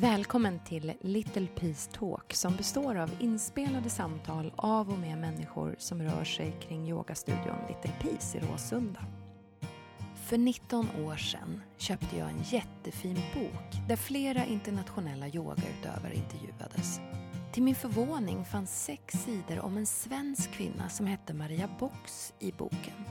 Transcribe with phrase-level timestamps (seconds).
[0.00, 6.02] Välkommen till Little Peace Talk som består av inspelade samtal av och med människor som
[6.02, 9.04] rör sig kring yogastudion Little Peace i Råsunda.
[10.14, 17.00] För 19 år sedan köpte jag en jättefin bok där flera internationella yogautövare intervjuades.
[17.52, 22.52] Till min förvåning fanns sex sidor om en svensk kvinna som hette Maria Box i
[22.52, 23.04] boken.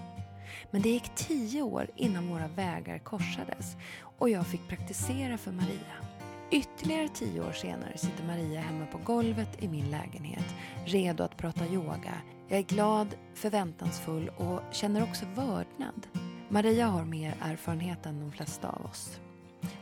[0.72, 3.76] Men det gick tio år innan våra vägar korsades
[4.18, 6.07] och jag fick praktisera för Maria.
[6.52, 10.46] Ytterligare tio år senare sitter Maria hemma på golvet i min lägenhet,
[10.86, 12.14] redo att prata yoga.
[12.48, 16.08] Jag är glad, förväntansfull och känner också vördnad.
[16.50, 19.20] Maria har mer erfarenhet än de flesta av oss.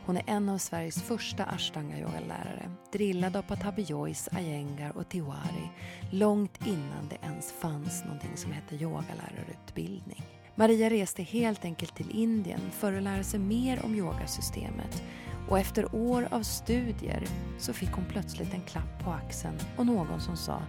[0.04, 5.70] Hon är en av Sveriges första ashtanga-yogalärare, drillad av Patabi Joyce, Iyengar och Tiwari
[6.10, 10.22] långt innan det ens fanns någonting som hette yogalärarutbildning.
[10.54, 15.02] Maria reste helt enkelt till Indien för att lära sig mer om yogasystemet
[15.48, 17.24] och efter år av studier
[17.58, 20.62] så fick hon plötsligt en klapp på axeln och någon som sa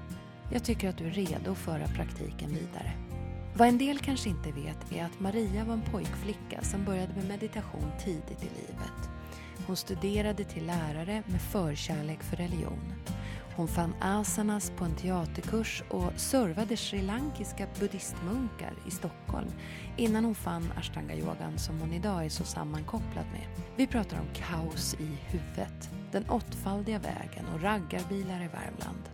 [0.52, 2.92] “Jag tycker att du är redo att föra praktiken vidare”.
[3.56, 7.28] Vad en del kanske inte vet är att Maria var en pojkflicka som började med
[7.28, 9.09] meditation tidigt i livet.
[9.67, 12.94] Hon studerade till lärare med förkärlek för religion.
[13.58, 19.52] Hon fann asanas på en teaterkurs och servade srilankiska buddhistmunkar i Stockholm
[19.95, 23.47] innan hon fann ashtanga-yogan som hon idag är så sammankopplad med.
[23.75, 29.09] Vi pratar om kaos i huvudet, den åttfaldiga vägen och raggarbilar i Värmland.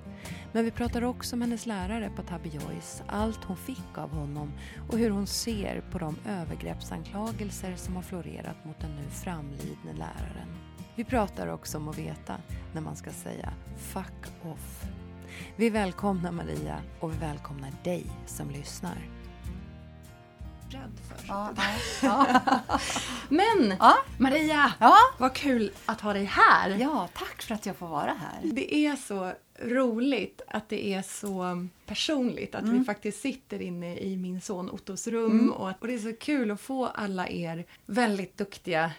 [0.52, 4.52] Men vi pratar också om hennes lärare Patabi Joyce, allt hon fick av honom
[4.92, 10.73] och hur hon ser på de övergreppsanklagelser som har florerat mot den nu framlidne läraren.
[10.96, 12.38] Vi pratar också om att veta
[12.74, 14.84] när man ska säga fuck off.
[15.56, 18.98] Vi välkomnar Maria och vi välkomnar dig som lyssnar.
[20.70, 21.54] Rädd för ja,
[22.02, 22.42] ja.
[23.30, 23.96] Men ja.
[24.18, 24.96] Maria, ja.
[25.18, 26.70] vad kul att ha dig här.
[26.70, 28.40] Ja, tack för att jag får vara här.
[28.44, 32.80] Det är så roligt att det är så personligt att mm.
[32.80, 35.52] vi faktiskt sitter inne i min son Ottos rum mm.
[35.52, 38.92] och, att, och det är så kul att få alla er väldigt duktiga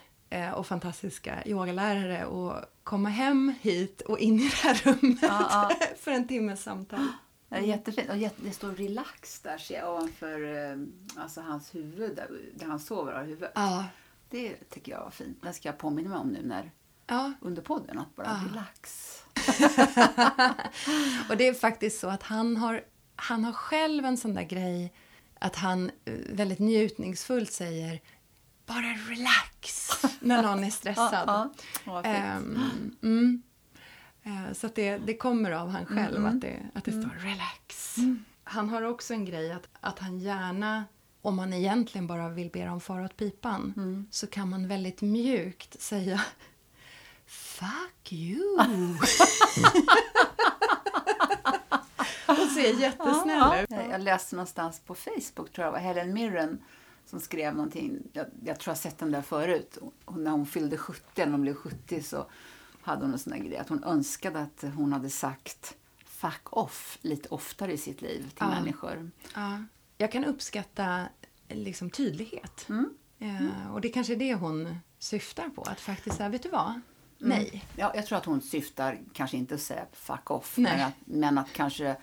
[0.55, 5.87] och fantastiska yogalärare och komma hem hit och in i det här rummet ja, ja.
[5.97, 7.07] för en timmes samtal.
[7.51, 8.11] Är jättefint.
[8.11, 10.77] Och det står relax där ser jag ovanför eh,
[11.23, 13.53] alltså hans huvud, där, där han sover har huvudet.
[13.55, 13.85] Ja.
[14.31, 15.43] Det tycker jag var fint.
[15.43, 16.71] Det ska jag påminna mig om nu när,
[17.07, 17.33] ja.
[17.41, 18.49] under podden, att bara ja.
[18.51, 19.19] relax.
[21.29, 22.85] och det är faktiskt så att han har,
[23.17, 24.93] han har själv en sån där grej
[25.39, 28.01] att han eh, väldigt njutningsfullt säger
[28.67, 31.51] bara relax när någon är stressad.
[31.87, 33.43] Um, mm.
[34.27, 36.27] uh, så det, det kommer av han själv mm.
[36.37, 37.03] att det, att det mm.
[37.03, 37.99] står relax.
[37.99, 38.25] Mm.
[38.45, 40.85] Han har också en grej att, att han gärna,
[41.23, 44.07] om man egentligen bara vill be dem fara åt pipan, mm.
[44.11, 46.21] så kan man väldigt mjukt säga
[47.27, 48.59] Fuck you!
[52.27, 53.71] och se jättesnäll ut.
[53.91, 56.63] Jag läste någonstans på Facebook, tror jag var Helen Mirren
[57.07, 59.79] som skrev någonting, jag, jag tror jag sett den där förut.
[60.05, 62.27] Och när hon fyllde 70, när hon blev 70 så
[62.81, 66.99] hade hon en sån där grej att hon önskade att hon hade sagt fuck off
[67.03, 68.49] lite oftare i sitt liv till ja.
[68.49, 69.11] människor.
[69.35, 69.65] Ja.
[69.99, 71.05] Jag kan uppskatta
[71.49, 72.67] liksom tydlighet.
[72.69, 72.91] Mm.
[73.19, 73.71] Mm.
[73.73, 76.71] och det kanske är det hon syftar på, att faktiskt säga, vet du vad?
[76.71, 76.81] Mm.
[77.19, 77.65] Nej.
[77.77, 81.39] Ja, jag tror att hon syftar kanske inte att säga fuck off, men att, men
[81.39, 81.97] att kanske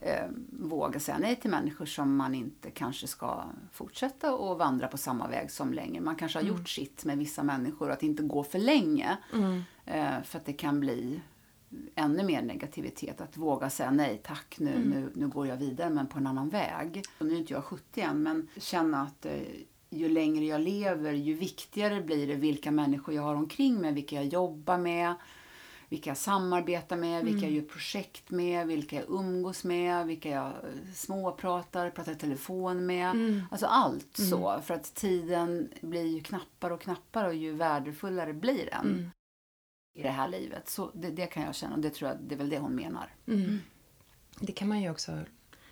[0.00, 4.98] eh, våga säga nej till människor som man inte kanske ska fortsätta och vandra på
[4.98, 6.00] samma väg som länge.
[6.00, 6.56] Man kanske har mm.
[6.56, 9.16] gjort sitt med vissa människor och att inte gå för länge.
[9.32, 9.62] Mm.
[9.84, 11.20] Eh, för att det kan bli
[11.94, 13.20] ännu mer negativitet.
[13.20, 14.88] Att våga säga nej tack, nu, Mm.
[14.88, 17.02] nu, nu går jag vidare men på en annan väg.
[17.18, 19.32] Och nu är inte jag 70 än men känna att eh,
[19.90, 24.16] ju längre jag lever ju viktigare blir det vilka människor jag har omkring mig, vilka
[24.16, 25.14] jag jobbar med
[25.90, 27.54] vilka jag samarbetar med, vilka jag Mm.
[27.54, 33.10] gör projekt med, vilka jag umgås med, vilka jag eh, småpratar, pratar i telefon med.
[33.10, 33.42] Mm.
[33.50, 34.30] Alltså allt Mm.
[34.30, 34.60] så.
[34.64, 39.10] För att tiden blir ju knappare och knappare och ju värdefullare blir den Mm.
[39.98, 40.68] i det här livet.
[40.68, 42.74] Så det, det kan jag känna och det tror jag, det är väl det hon
[42.74, 43.14] menar.
[43.26, 43.58] Mm.
[44.40, 45.18] Det kan man ju också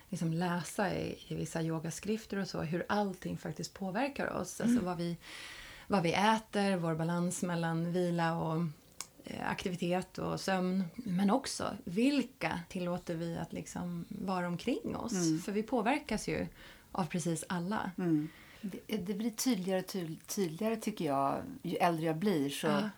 [0.09, 4.61] liksom läsa i, i vissa yogaskrifter och så, hur allting faktiskt påverkar oss.
[4.61, 5.17] Alltså vad vi,
[5.87, 8.61] vad vi äter, vår balans mellan vila och
[9.45, 10.83] aktivitet och sömn.
[10.95, 15.13] Men också, vilka tillåter vi att liksom vara omkring oss?
[15.13, 15.39] Mm.
[15.39, 16.47] För vi påverkas ju
[16.91, 17.91] av precis alla.
[18.61, 22.49] Det, det blir tydligare och tyd- tydligare tycker jag ju äldre jag blir.
[22.49, 22.89] Så, Ja.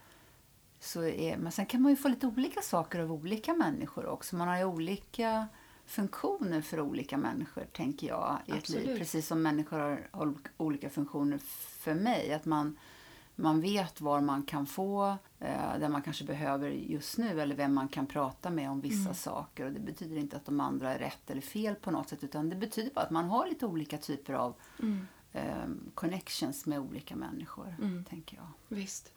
[0.80, 4.36] så är, men sen kan man ju få lite olika saker av olika människor också.
[4.36, 5.48] Man har ju olika
[5.86, 8.98] funktioner för olika människor, tänker jag, i ett liv.
[8.98, 11.38] Precis som människor har ol- olika funktioner
[11.84, 12.34] för mig.
[12.34, 12.78] Att man,
[13.42, 17.74] Man vet var man kan få eh, det man kanske behöver just nu eller vem
[17.74, 19.14] man kan prata med om vissa Mm.
[19.16, 19.66] saker.
[19.66, 22.50] Och Det betyder inte att de andra är rätt eller fel på något sätt utan
[22.50, 25.08] det betyder bara att man har lite olika typer av Mm.
[25.32, 28.04] eh, connections med olika människor, Mm.
[28.06, 28.48] tänker jag.
[28.78, 29.14] Visst.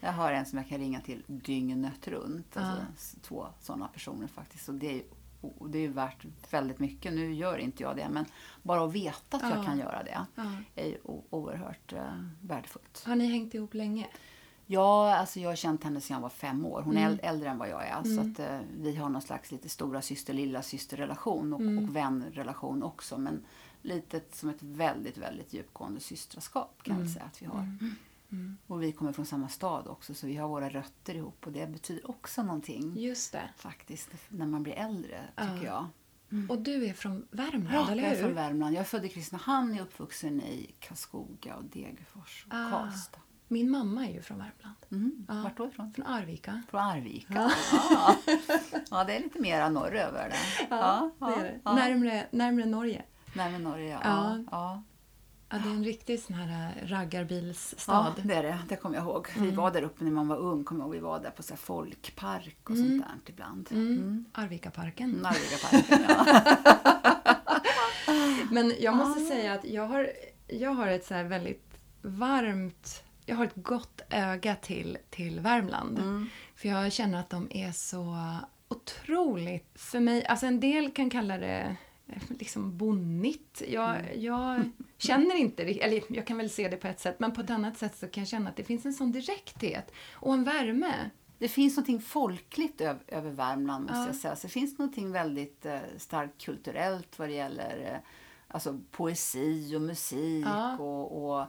[0.00, 2.56] Jag har en som jag kan ringa till dygnet runt.
[2.56, 4.68] Alltså Två sådana personer faktiskt.
[4.68, 5.02] Och det är,
[5.40, 7.12] och det är ju värt väldigt mycket.
[7.12, 8.24] Nu gör inte jag det, men
[8.62, 9.54] bara att veta att Ja.
[9.56, 10.46] jag kan göra det Ja.
[10.74, 10.96] är
[11.30, 13.02] oerhört eh, värdefullt.
[13.06, 14.06] Har ni hängt ihop länge?
[14.66, 16.82] Ja, alltså jag har känt henne sedan jag var fem år.
[16.82, 17.12] Hon är Mm.
[17.18, 18.02] äl- äldre än vad jag är.
[18.02, 21.84] Så att, eh, vi har någon slags lite stora syster lilla syster relation och, Mm.
[21.84, 23.18] och vänrelation också.
[23.18, 23.44] Men
[23.82, 27.76] litet som ett väldigt, väldigt djupgående systraskap kan jag väl säga att vi har.
[28.32, 28.56] Mm.
[28.66, 31.66] Och vi kommer från samma stad också så vi har våra rötter ihop och det
[31.66, 33.50] betyder också någonting Just det.
[33.56, 35.88] faktiskt när man blir äldre tycker Ja.
[36.30, 36.50] jag.
[36.50, 38.22] Och du är från Värmland, Ja, eller jag är hur?
[38.24, 38.74] från Värmland.
[38.74, 42.70] Jag är född i Kristinehamn, är uppvuxen i Karlskoga och Degerfors och Ah.
[42.70, 43.18] Karlstad.
[43.48, 44.76] Min mamma är ju från Värmland.
[44.90, 45.26] Mm.
[45.28, 45.34] Ja.
[45.42, 45.92] Vart då ifrån?
[45.92, 46.62] Från Arvika.
[46.70, 47.50] Från Arvika.
[47.72, 48.16] Ja.
[48.90, 50.66] ja, det är lite mera norröver där.
[50.70, 51.60] Ja, det är det.
[51.64, 51.74] Ja.
[51.74, 53.02] Närmre, närmre Norge.
[53.34, 54.38] Närmare Norge, ja.
[54.50, 54.82] Ja.
[55.50, 55.56] Ja.
[55.56, 55.62] ja.
[55.62, 57.92] Ja, det är en riktig sån här äh, raggarbilsstad.
[58.16, 58.58] Ja, det är det.
[58.68, 59.28] Det kommer jag ihåg.
[59.38, 60.64] Vi var där uppe när man var ung.
[60.64, 60.94] Kommer jag ihåg.
[60.94, 63.68] Vi var där på så folkpark och sånt där ibland.
[63.70, 64.24] Mm.
[64.32, 65.10] Arvikaparken.
[65.10, 65.26] Mm.
[65.26, 66.26] Arvikaparken, ja.
[68.50, 69.26] Men jag måste Ah.
[69.28, 70.10] säga att jag har,
[70.46, 73.02] jag har ett så väldigt varmt...
[73.26, 75.98] Jag har ett gott öga till, till Värmland.
[75.98, 76.28] Mm.
[76.56, 78.16] För jag känner att de är så
[78.68, 79.66] otroligt...
[79.74, 81.72] För mig, alltså en del kan kalla det eh,
[82.28, 83.62] liksom bonnigt.
[83.68, 84.20] Jag, Mm.
[84.22, 87.50] jag känner inte eller jag kan väl se det på ett sätt, men på ett
[87.50, 91.10] annat sätt så kan jag känna att det finns en sån direkthet och en värme.
[91.38, 94.06] Det finns något folkligt över, över Värmland måste Ja.
[94.06, 94.36] jag säga.
[94.36, 97.98] Så det finns något väldigt eh, starkt kulturellt vad det gäller eh,
[98.48, 100.78] alltså, poesi och musik Ja.
[100.78, 101.46] och, och,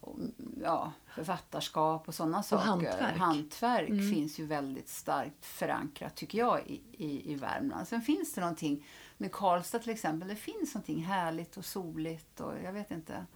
[0.00, 0.16] och
[0.62, 2.66] ja, författarskap och sådana saker.
[2.66, 3.16] hantverk.
[3.18, 4.10] Hantverk Mm.
[4.14, 7.88] finns ju väldigt starkt förankrat tycker jag i, i, i Värmland.
[7.88, 8.86] Sen finns det någonting
[9.20, 10.28] med Karlstad till exempel.
[10.28, 13.26] Det finns någonting härligt och soligt och jag vet inte.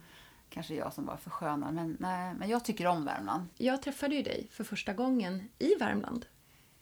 [0.48, 3.48] Kanske jag som var för sköna men, nej, men jag tycker om Värmland.
[3.56, 6.26] Jag träffade ju dig för första gången i Värmland.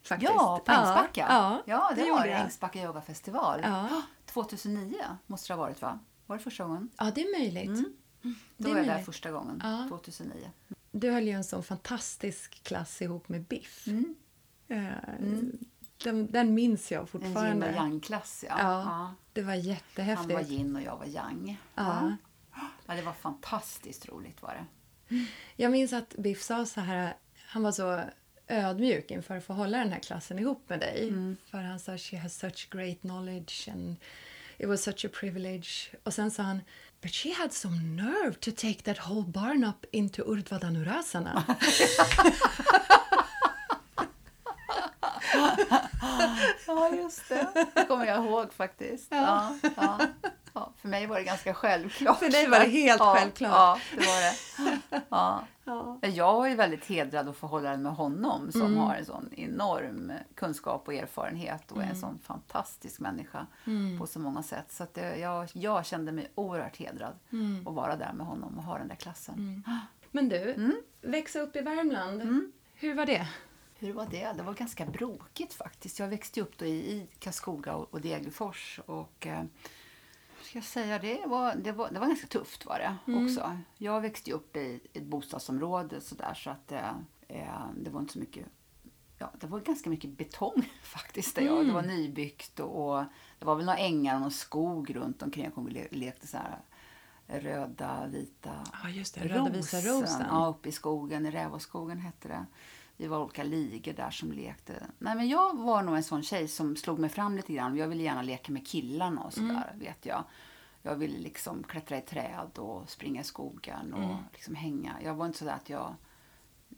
[0.03, 0.33] Faktiskt.
[0.35, 1.27] Ja, på Ängsbacka.
[1.29, 2.33] Ja, ja, det, det var det.
[2.33, 3.61] Ängsbacka yogafestival.
[3.63, 4.03] Ja.
[4.27, 4.97] 2009
[5.27, 5.99] måste det ha varit va?
[6.27, 6.91] Var det första gången?
[6.99, 7.69] Ja, det är möjligt.
[7.69, 7.95] Mm.
[8.23, 9.87] Det Då är var jag där första gången, Ja.
[9.89, 10.51] 2009.
[10.91, 13.87] Du höll ju en sån fantastisk klass ihop med Biff.
[13.87, 14.15] Mm.
[14.69, 14.93] Eh,
[16.05, 17.69] Den, den minns jag En yin fortfarande.
[17.69, 18.55] och yang-klass, ja.
[18.59, 19.15] Ja, ja.
[19.33, 20.33] Det var Han jättehäftigt.
[20.35, 21.61] var yin och jag var yang.
[21.75, 22.17] Ja.
[22.87, 24.65] ja, det var fantastiskt roligt var det.
[25.57, 27.15] Jag minns att Biff sa så här,
[27.47, 28.01] han var så
[28.49, 31.09] ödmjuk inför att få hålla den här klassen ihop med dig.
[31.09, 31.37] Mm.
[31.51, 33.97] För han sa she has such great knowledge and
[34.59, 35.69] it was such a privilege.
[36.05, 36.61] Och sen sa han
[37.01, 41.45] But she had some nerve to take that whole barn up into Urdvadanurasana.
[46.67, 47.69] Ja, just det.
[47.75, 49.07] Det kommer jag ihåg faktiskt.
[49.11, 49.55] Ja.
[49.77, 49.99] Ja,
[50.55, 50.73] ja.
[50.77, 52.19] För mig var det ganska självklart.
[52.19, 53.53] För dig var det helt ja, självklart.
[53.53, 55.03] Ja, det var det.
[55.09, 55.45] Ja.
[55.65, 55.99] ja.
[56.09, 58.77] Jag är väldigt hedrad att få hålla den med honom som Mm.
[58.77, 61.95] har en sån enorm kunskap och erfarenhet och är Mm.
[61.95, 63.47] en sån fantastisk människa
[63.99, 64.73] på så många sätt.
[64.73, 67.67] Så det, jag, jag kände mig oerhört hedrad Mm.
[67.69, 69.65] att vara där med honom och ha den där klassen.
[70.11, 70.77] Men du, Mm.
[71.01, 72.23] växa upp i Värmland,
[72.75, 73.27] hur var det?
[73.83, 74.33] Hur var det?
[74.37, 75.99] Det var ganska brokigt faktiskt.
[75.99, 79.45] Jag växte upp då i, Karlskoga och, Degerfors och eh,
[80.43, 83.59] ska jag säga det var, det var, det var ganska tufft var det också.
[83.79, 86.91] Jag växte upp i ett bostadsområde så där så att eh,
[87.29, 88.47] eh, det var inte så mycket
[89.19, 91.37] Ja, det var ganska mycket betong faktiskt.
[91.37, 93.05] Där jag, det var nybyggt och, och
[93.39, 95.45] det var väl några ängar och någon skog runt omkring.
[95.45, 96.59] Jag kommer le- lekte så här
[97.27, 99.29] röda, vita Ja, just det.
[99.29, 100.27] Röda visa rosen.
[100.31, 102.47] Ja, uppe i skogen, i Rävåskogen hette det.
[102.97, 104.87] Vi var olika ligor där som lekte.
[104.99, 107.77] Nej, men jag var nog en sån tjej som slog mig fram lite grann.
[107.77, 110.25] Jag ville gärna leka med killarna och sådär, vet jag.
[110.83, 114.97] Jag ville liksom klättra i träd och springa i skogen och liksom hänga.
[115.05, 115.95] Jag var inte så där att jag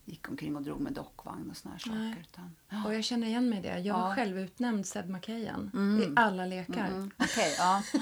[0.05, 2.11] gick omkring och drog med dockvagn och såna här Nej.
[2.13, 2.27] saker.
[2.31, 3.79] Utan, Och jag känner igen mig i det.
[3.79, 4.15] Jag har Ja.
[4.15, 6.03] själv utnämnt Seb Macahan Mm.
[6.03, 6.87] i alla lekar.
[6.87, 7.83] mm, Okej, ja.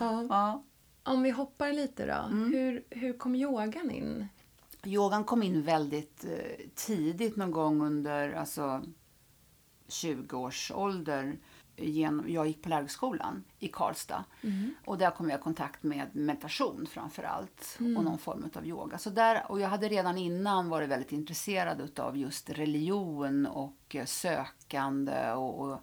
[0.00, 0.22] Ja.
[0.28, 0.62] ja.
[1.02, 2.12] Om vi hoppar lite då.
[2.36, 2.52] Mm.
[2.52, 4.28] Hur, hur kom yogan in?
[4.86, 8.82] Yogan kom in väldigt eh, tidigt, någon gång under alltså,
[9.88, 11.38] 20 års ålder.
[11.78, 14.24] Genom, jag gick på lärarhögskolan i Karlstad.
[14.84, 17.76] Och där kom jag i kontakt med meditation framför allt.
[17.96, 18.98] Och någon form av yoga.
[18.98, 24.04] Så där, och jag hade redan innan varit väldigt intresserad av just religion och eh,
[24.04, 25.32] sökande.
[25.32, 25.78] Och, och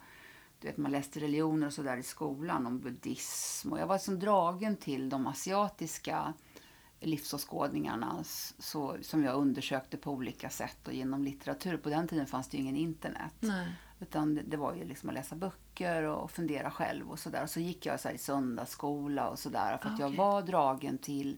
[0.59, 3.71] du vet, man läste religioner och sådär i skolan om buddhism.
[3.71, 6.33] Och jag var liksom dragen till de asiatiska
[7.03, 8.23] livsåskådningarna
[8.59, 11.77] så, som jag undersökte på olika sätt och genom litteratur.
[11.77, 13.33] På den tiden fanns det ju ingen internet.
[13.39, 13.67] Nej.
[13.99, 17.45] Utan det, det var ju liksom att läsa böcker och fundera själv och sådär.
[17.45, 20.17] Så gick jag så i söndagsskola och sådär för att jag Okej.
[20.17, 21.37] var dragen till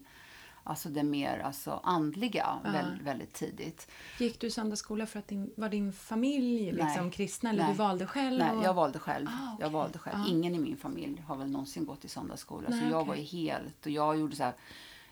[0.64, 3.90] alltså det mer alltså andliga väldigt, väldigt tidigt.
[4.18, 7.10] Gick du söndagsskola för att din, var din familj liksom Nej.
[7.12, 7.72] kristna eller Nej.
[7.72, 8.38] du valde själv?
[8.38, 9.26] Nej, och- jag valde själv.
[9.28, 9.66] Ah, okej.
[9.66, 10.18] Jag valde själv.
[10.18, 10.28] Ja.
[10.28, 12.68] Ingen i min familj har väl någonsin gått i söndagsskola.
[12.68, 13.86] Nej, så jag var ju helt...
[13.86, 14.54] Och jag gjorde så här,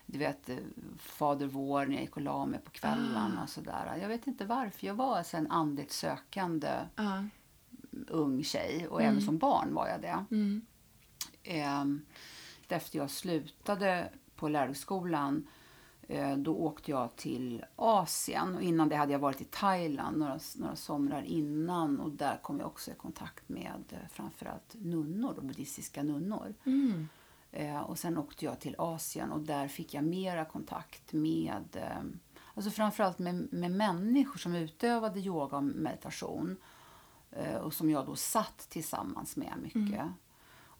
[0.05, 0.57] du vet, eh,
[0.99, 3.43] Fader vår när jag gick och la mig på kvällarna Ah.
[3.43, 3.97] och sådär.
[4.01, 4.87] Jag vet inte varför.
[4.87, 7.23] Jag var alltså en andligt sökande Ja.
[8.07, 8.87] ung tjej.
[8.87, 9.11] Och Mm.
[9.11, 10.25] även som barn var jag det.
[10.31, 10.61] Mm.
[11.43, 12.01] Ehm,
[12.67, 15.47] efter jag slutade på lärarhögskolan
[16.07, 18.55] eh, då åkte jag till Asien.
[18.55, 21.99] Och innan det hade jag varit i Thailand några, några somrar innan.
[21.99, 26.53] Och där kom jag också i kontakt med eh, framförallt nunnor, buddhistiska nunnor.
[26.65, 27.09] Mm.
[27.55, 32.03] Eh, och sen åkte jag till Asien och där fick jag mera kontakt med eh,
[32.53, 36.57] alltså framförallt med, med människor som utövade yoga och meditation.
[37.31, 40.05] Eh, och som jag då satt tillsammans med mycket.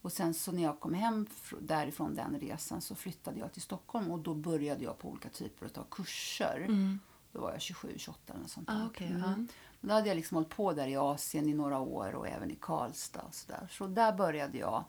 [0.01, 3.61] Och sen så när jag kom hem fr- därifrån den resan så flyttade jag till
[3.61, 6.65] Stockholm och då började jag på olika typer av kurser.
[6.67, 6.99] Mm.
[7.31, 9.21] Då var jag 27, 28 eller sånt Ah, okej, Mm.
[9.21, 9.35] ja.
[9.81, 12.55] Då hade jag liksom hållit på där i Asien i några år och även i
[12.61, 13.21] Karlstad.
[13.21, 13.67] Och så, där.
[13.71, 14.83] så där började jag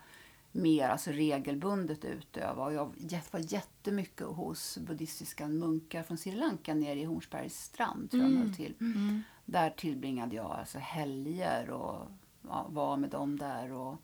[0.56, 2.64] mer alltså regelbundet utöva.
[2.64, 2.92] Och jag
[3.30, 8.10] var jättemycket hos buddhistiska munkar från Sri Lanka nere i Hornsbergs strand.
[8.10, 8.74] Tror höll till.
[8.80, 9.22] Mm.
[9.44, 12.08] Där tillbringade jag alltså helger och
[12.48, 13.96] ja, var med dem där och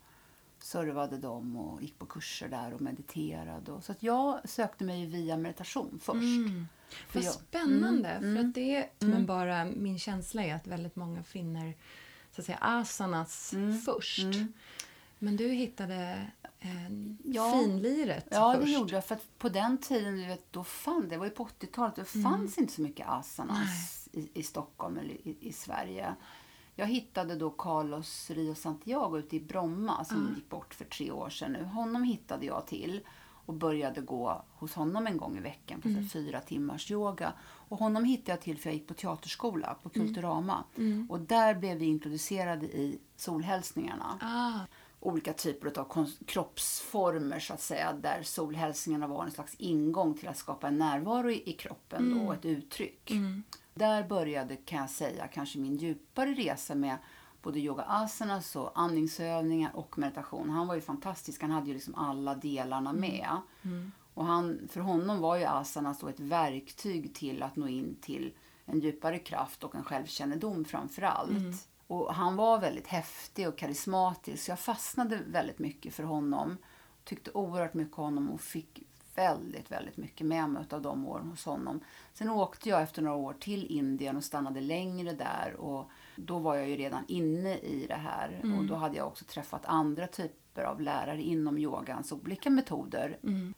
[0.59, 3.71] servade dem och gick på kurser där och mediterade.
[3.71, 6.17] Och, så att jag sökte mig via meditation först.
[6.17, 6.67] Mm.
[6.89, 8.09] För Vad jag- spännande.
[8.09, 8.49] Mm, För mm.
[8.49, 11.73] att det är, men bara min känsla är att väldigt många finner
[12.31, 14.19] så att säga, asanas Mm, först.
[14.23, 14.53] mm.
[15.19, 16.27] Men du hittade
[17.23, 17.51] Ja.
[17.63, 18.65] finliret Ja, först.
[18.65, 19.05] det gjorde jag.
[19.05, 22.05] För att på den tiden, du vet, då fann, det var ju på 80-talet, det
[22.05, 26.15] fanns inte så mycket asanas i, i Stockholm eller i, i Sverige.
[26.75, 31.29] Jag hittade då Carlos Rio Santiago ute i Bromma som gick bort för tre år
[31.29, 31.63] sedan nu.
[31.63, 33.01] Honom hittade jag till
[33.45, 37.33] och började gå hos honom en gång i veckan på här fyra timmars yoga.
[37.43, 40.63] Och honom hittade jag till för jag gick på teaterskola på Kulturama.
[41.09, 44.59] Och där blev vi introducerade i solhälsningarna Ah,
[45.03, 50.37] olika typer av kroppsformer så att säga där solhälsningarna var en slags ingång till att
[50.37, 53.11] skapa en närvaro i, i kroppen då, och ett uttryck.
[53.73, 56.97] Där började kan jag säga kanske min djupare resa med
[57.41, 60.49] både yoga asanas och andningsövningar och meditation.
[60.49, 61.41] Han var ju fantastisk.
[61.41, 63.27] Han hade ju liksom alla delarna med.
[64.13, 68.33] Och han, för honom var ju asanas då ett verktyg till att nå in till
[68.65, 71.67] en djupare kraft och en självkännedom framför allt.
[71.93, 74.43] Och han var väldigt häftig och karismatisk.
[74.43, 76.57] Så jag fastnade väldigt mycket för honom.
[77.03, 78.83] Tyckte oerhört mycket om honom och fick
[79.15, 81.79] väldigt, väldigt mycket med mig av de åren hos honom.
[82.13, 85.55] Sen åkte jag efter några år till Indien och stannade längre där.
[85.55, 88.41] Och då var jag ju redan inne i det här.
[88.57, 93.17] Och då hade jag också träffat andra typer av lärare inom yogans olika metoder.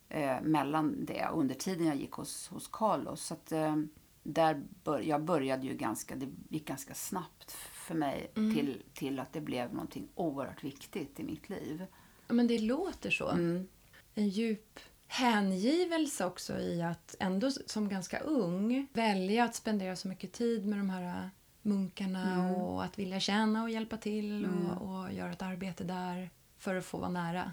[0.10, 3.22] Eh, mellan det under tiden jag gick hos, hos Carlos.
[3.26, 3.76] Så att, eh,
[4.24, 9.34] där bör, jag började ju ganska, det gick ganska snabbt för mig till, till att
[9.34, 11.86] det blev någonting oerhört viktigt i mitt liv.
[12.28, 13.30] ja, men det låter så.
[13.30, 13.68] Mm.
[14.16, 20.32] En djup hängivelse också i att ändå som ganska ung välja att spendera så mycket
[20.32, 21.30] tid med de här
[21.62, 22.56] munkarna Mm.
[22.56, 26.86] och att vilja känna och hjälpa till och, och göra ett arbete där för att
[26.86, 27.52] få vara nära.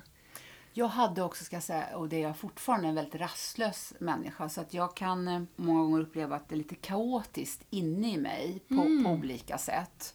[0.72, 4.48] Jag hade också, ska jag säga, och det är jag fortfarande, en väldigt rastlös människa.
[4.48, 8.18] Så att jag kan eh, många gånger uppleva att det är lite kaotiskt inne i
[8.18, 10.14] mig på, på olika sätt.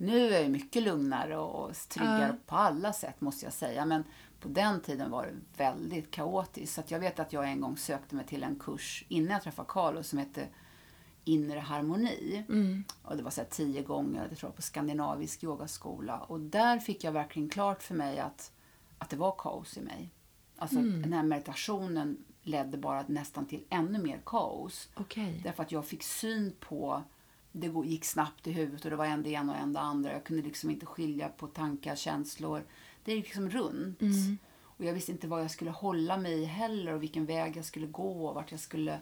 [0.00, 3.84] Nu är jag mycket lugnare och tryggare på alla sätt måste jag säga.
[3.84, 4.04] Men
[4.40, 6.74] på den tiden var det väldigt kaotiskt.
[6.74, 9.68] Så jag vet att jag en gång sökte mig till en kurs innan jag träffade
[9.68, 10.46] Carlos som hette
[11.24, 12.44] Inre harmoni.
[13.02, 16.18] Och det var så tio gånger, det tror jag, på skandinavisk yogaskola.
[16.18, 18.52] Och där fick jag verkligen klart för mig att,
[18.98, 20.10] att det var kaos i mig.
[20.56, 24.88] Alltså den här meditationen ledde bara nästan till ännu mer kaos.
[24.94, 25.40] Okej.
[25.44, 27.02] Därför att jag fick syn på,
[27.52, 30.12] det gick snabbt i huvudet och det var en det ena och en det andra.
[30.12, 32.64] Jag kunde liksom inte skilja på tankar, känslor.
[33.04, 34.00] Det gick liksom runt.
[34.62, 37.64] Och jag visste inte vad jag skulle hålla mig i heller och vilken väg jag
[37.64, 39.00] skulle gå och vart jag skulle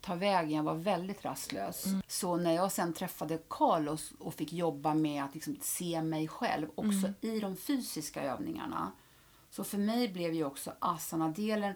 [0.00, 0.56] ta vägen.
[0.56, 1.84] Jag var väldigt rastlös.
[2.06, 6.68] Så när jag sen träffade Carlos och fick jobba med att liksom se mig själv
[6.74, 8.92] också i de fysiska övningarna.
[9.50, 11.74] Så för mig blev ju också asana-delen,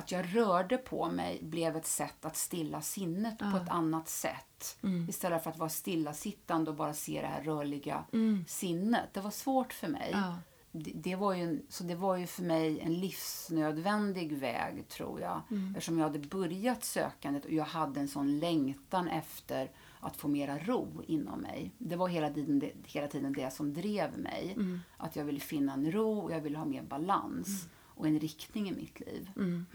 [0.00, 4.78] att jag rörde på mig, blev ett sätt att stilla sinnet på ett annat sätt.
[5.08, 8.04] Istället för att vara stillasittande och bara se det här rörliga
[8.46, 9.08] sinnet.
[9.12, 10.10] Det var svårt för mig.
[10.12, 10.36] Ja.
[10.72, 15.20] det, det, var ju en, så det var ju för mig en livsnödvändig väg, tror
[15.20, 15.42] jag.
[15.50, 15.68] Mm.
[15.68, 20.58] Eftersom jag hade börjat sökandet och jag hade en sån längtan efter att få mera
[20.58, 21.72] ro inom mig.
[21.78, 24.52] Det var hela tiden det, hela tiden det som drev mig.
[24.52, 24.80] Mm.
[24.96, 27.68] Att jag ville finna en ro och jag ville ha mer balans
[28.00, 29.30] och en riktning i mitt liv.
[29.36, 29.66] Mm.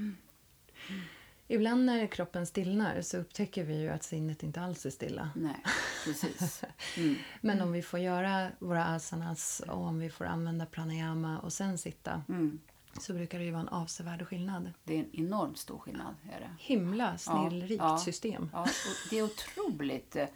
[1.48, 5.30] Ibland när kroppen stillnar så upptäcker vi ju att sinnet inte alls är stilla.
[5.36, 5.64] Nej,
[6.06, 6.64] precis.
[6.98, 7.16] Mm.
[7.42, 11.78] Men om vi får göra våra asanas och om vi får använda pranayama och sen
[11.78, 12.60] sitta Mm.
[13.00, 14.72] så brukar det ju vara en avsevärd skillnad.
[14.84, 16.16] Det är en enormt stor skillnad.
[16.32, 16.50] Är det.
[16.60, 17.98] Himla snillrikt ja.
[17.98, 18.50] system.
[18.54, 18.70] Ja, och
[19.10, 20.28] det är otroligt eh,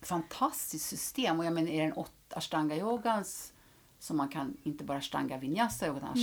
[0.00, 1.38] fantastiskt system.
[1.38, 3.52] Och jag menar, är den åt ashtanga-yogans
[4.02, 6.14] som man kan, inte bara ashtanga vinyasa utan Mm.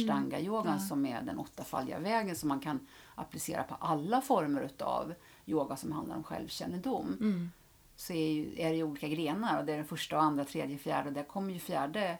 [0.74, 0.80] Ja.
[0.80, 5.14] som är den åttafaldiga vägen som man kan applicera på alla former utav
[5.46, 7.18] yoga som handlar om självkännedom.
[7.20, 7.52] Mm.
[7.96, 10.46] Så är, ju, är det ju olika grenar och det är den första, och andra,
[10.46, 12.18] tredje, fjärde och där kommer ju fjärde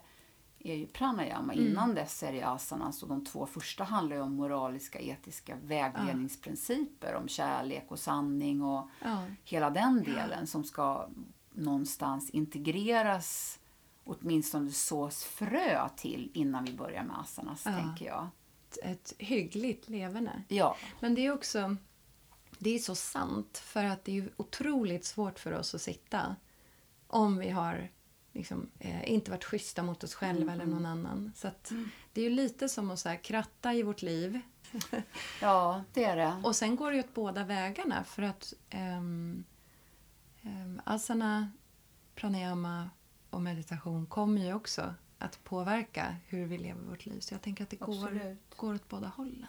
[0.58, 1.52] är ju pranayama.
[1.52, 1.66] Mm.
[1.66, 7.14] Innan dess är det asanas och de två första handlar ju om moraliska, etiska vägledningsprinciper
[7.14, 9.22] om kärlek och sanning och Ja.
[9.44, 11.08] hela den delen som ska
[11.52, 13.59] någonstans integreras
[14.04, 17.72] åtminstone sås frö till innan vi börjar med asanas, Ja.
[17.72, 18.28] tänker jag.
[18.70, 20.42] Ett, ett hyggligt leverne.
[20.48, 21.76] Ja, Men det är också
[22.58, 26.36] det är så sant för att det är otroligt svårt för oss att sitta
[27.06, 27.88] om vi har
[28.32, 31.32] liksom, eh, inte varit schyssta mot oss själva eller någon annan.
[31.36, 31.72] Så att
[32.12, 34.40] Det är ju lite som att så här, kratta i vårt liv
[35.40, 36.40] ja det är det.
[36.44, 39.44] och sen går det ju åt båda vägarna för att um,
[40.84, 41.50] asana,
[42.14, 42.90] pranayama
[43.30, 47.20] och meditation kommer ju också att påverka hur vi lever vårt liv.
[47.20, 49.46] Så jag tänker att det går, går åt båda hållen.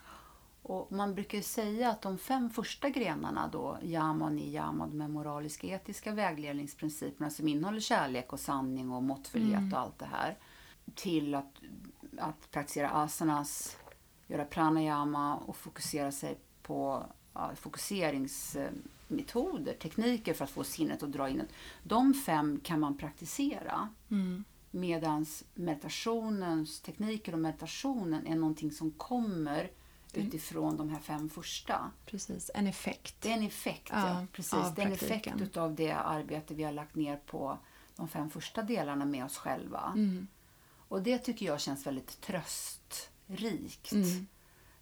[0.64, 5.02] Och man brukar ju säga att de fem första grenarna då, yama och niyama, de
[5.02, 10.38] här moraliska etiska vägledningsprinciperna som innehåller kärlek och sanning och måttfullhet och allt det här.
[10.96, 11.62] Till att,
[12.18, 13.78] att praktisera asanas,
[14.28, 21.30] göra pranayama och fokusera sig på ja, fokuseringsmetoder, tekniker för att få sinnet att dra
[21.30, 21.44] in.
[21.84, 23.90] De fem kan man praktisera.
[24.12, 24.44] Mm.
[24.72, 29.72] Medan meditationens tekniker och meditationen är någonting som kommer
[30.14, 31.92] utifrån de här fem första.
[32.06, 33.16] Precis, en effekt.
[33.20, 34.76] Det är en effekt, Ja, ja, precis.
[34.76, 37.58] Det är en effekt utav det arbete vi har lagt ner på
[37.96, 39.94] de fem första delarna med oss själva.
[39.96, 40.28] Mm.
[40.88, 43.92] Och det tycker jag känns väldigt tröstrikt.
[43.92, 44.28] Mm.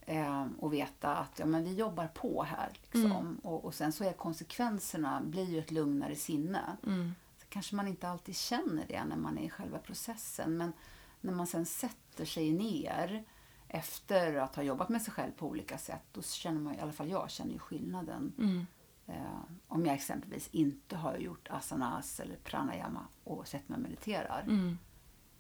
[0.10, 2.70] Eh, och veta att ja, men vi jobbar på här.
[2.82, 3.40] Liksom.
[3.44, 6.78] Och, och sen så är konsekvenserna blir ju ett lugnare sinne.
[6.86, 7.12] Mm.
[7.38, 10.58] Så kanske man inte alltid känner det när man är i själva processen.
[10.58, 10.74] Men
[11.22, 13.24] när man sen sätter sig ner
[13.68, 16.92] efter att ha jobbat med sig själv på olika sätt, då känner man, i alla
[16.92, 18.34] fall jag, känner ju skillnaden.
[18.38, 18.66] Mm.
[19.08, 24.78] Eh, om jag exempelvis inte har gjort asanas eller pranayama och sett mig mediterar, Mm.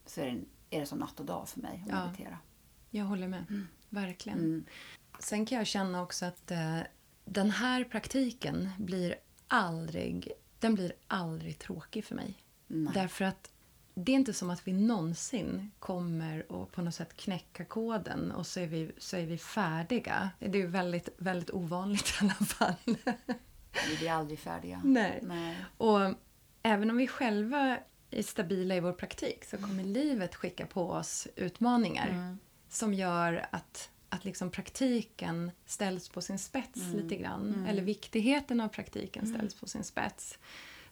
[0.05, 0.41] så är det,
[0.75, 2.05] är det som natt och dag för mig att Ja.
[2.05, 2.37] meditera.
[2.89, 3.45] Jag håller med.
[3.89, 4.39] Verkligen.
[4.39, 4.65] Mm.
[5.19, 6.79] Sen kan jag känna också att eh,
[7.25, 9.15] den här praktiken blir
[9.47, 12.37] aldrig, den blir aldrig tråkig för mig.
[12.67, 12.93] Nej.
[12.93, 13.51] Därför att
[13.93, 18.47] det är inte som att vi någonsin kommer att på något sätt knäcka koden och
[18.47, 20.29] så är vi, så är vi färdiga.
[20.39, 22.73] Det är ju väldigt, väldigt ovanligt i alla fall.
[23.89, 24.81] Vi blir aldrig färdiga.
[24.83, 25.19] Nej.
[25.23, 25.57] Nej.
[25.77, 25.99] Och
[26.63, 27.77] även om vi själva
[28.11, 32.39] är stabila i vår praktik så kommer livet skicka på oss utmaningar Mm.
[32.69, 36.97] Som gör att, att liksom praktiken ställs på sin spets Mm.
[36.97, 37.65] lite grann.
[37.67, 40.37] Eller viktigheten av praktiken ställs på sin spets.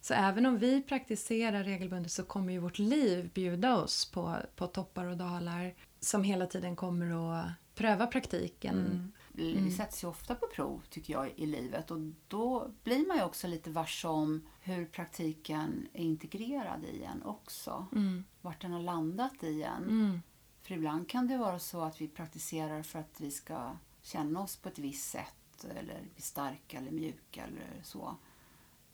[0.01, 4.67] Så även om vi praktiserar regelbundet så kommer ju vårt liv bjuda oss på, på
[4.67, 8.77] toppar och dalar som hela tiden kommer att pröva praktiken.
[8.79, 9.11] Mm.
[9.31, 11.91] Vi sätts ju ofta på prov, tycker jag, i livet.
[11.91, 17.23] Och då blir man ju också lite varse om hur praktiken är integrerad i en
[17.23, 17.85] också.
[17.95, 18.23] Mm.
[18.41, 19.83] Vart den har landat i en.
[19.83, 20.21] Mm.
[20.67, 24.55] För ibland kan det vara så att vi praktiserar för att vi ska känna oss
[24.55, 25.65] på ett visst sätt.
[25.69, 28.15] Eller bli starka eller mjuka eller så.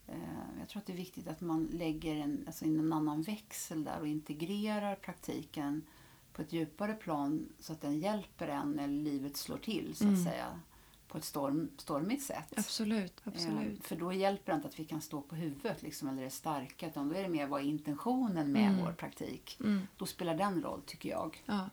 [0.06, 0.14] Eh,
[0.60, 3.84] Jag tror att det är viktigt att man lägger en, alltså in en annan växel
[3.84, 5.82] där och integrerar praktiken
[6.32, 10.10] på ett djupare plan så att den hjälper en när livet slår till så att
[10.10, 10.24] Mm.
[10.24, 10.60] säga
[11.14, 12.52] på ett storm, stormigt sätt.
[12.56, 13.86] Absolut, Eh, absolut.
[13.86, 16.86] För då hjälper det inte att vi kan stå på huvudet liksom, eller är starka
[16.86, 18.84] utan då är det mer vad är intentionen med Mm.
[18.84, 19.56] vår praktik.
[19.60, 19.86] Mm.
[19.96, 21.42] Då spelar den roll tycker jag.
[21.46, 21.70] Ja.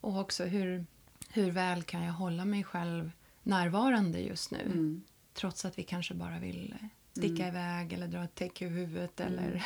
[0.00, 0.86] Och också hur,
[1.30, 3.10] hur väl kan jag hålla mig själv
[3.42, 4.60] närvarande just nu?
[4.62, 5.02] Mm.
[5.34, 9.20] Trots att vi kanske bara vill eh, sticka iväg eller dra ett täcke över huvudet.
[9.20, 9.64] Eller,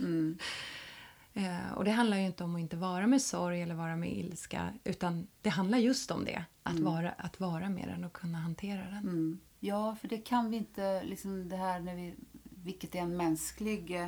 [0.00, 0.38] Mm.
[1.34, 4.12] Eh, och det handlar ju inte om att inte vara med sorg eller vara med
[4.12, 4.72] ilska.
[4.84, 6.44] Utan det handlar just om det.
[6.62, 8.98] Att, vara, att vara med den och kunna hantera den.
[8.98, 9.40] Mm.
[9.60, 12.14] Ja, för det kan vi inte, liksom det här när vi,
[12.64, 14.06] vilket är en mänsklig eh,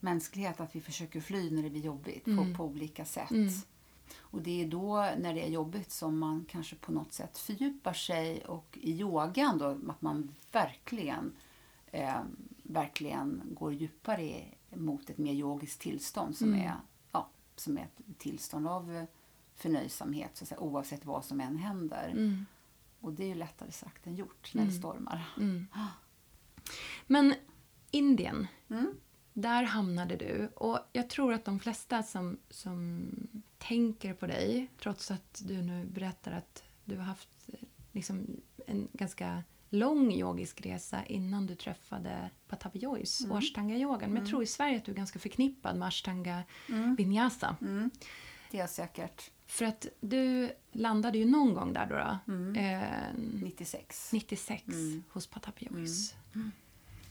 [0.00, 2.52] mänsklighet, att vi försöker fly när det blir jobbigt Mm.
[2.52, 3.30] på, på olika sätt.
[3.30, 3.52] Mm.
[4.18, 7.92] Och det är då när det är jobbigt som man kanske på något sätt fördjupar
[7.92, 11.32] sig och i yogan då att man verkligen,
[11.90, 12.20] eh,
[12.62, 14.44] verkligen går djupare
[14.76, 16.60] mot ett mer yogiskt tillstånd som, Mm.
[16.60, 16.74] är,
[17.12, 19.04] ja, som är ett tillstånd av eh,
[19.54, 22.08] förnöjsamhet så att säga, oavsett vad som än händer.
[22.08, 22.46] Mm.
[23.00, 24.78] Och det är ju lättare sagt än gjort när det Mm.
[24.80, 25.32] stormar.
[25.36, 25.66] Mm.
[27.06, 27.34] Men
[27.90, 28.94] Indien, Mm.
[29.32, 30.48] där hamnade du.
[30.56, 33.06] Och jag tror att de flesta som, som
[33.58, 37.58] tänker på dig, trots att du nu berättar att du har haft eh,
[37.92, 38.26] liksom,
[38.66, 44.10] en ganska lång yogisk resa innan du träffade Patabi Joyce och ashtanga-yogan.
[44.10, 46.42] Men jag tror i Sverige att du är ganska förknippad med ashtanga
[46.98, 47.56] vinyasa.
[47.60, 47.90] Mm.
[48.50, 49.30] Det är jag säkert.
[49.46, 54.12] För att du landade ju någon gång där då, då eh, 96.
[54.12, 55.02] 96 Mm.
[55.08, 56.14] hos Patabi Joyce.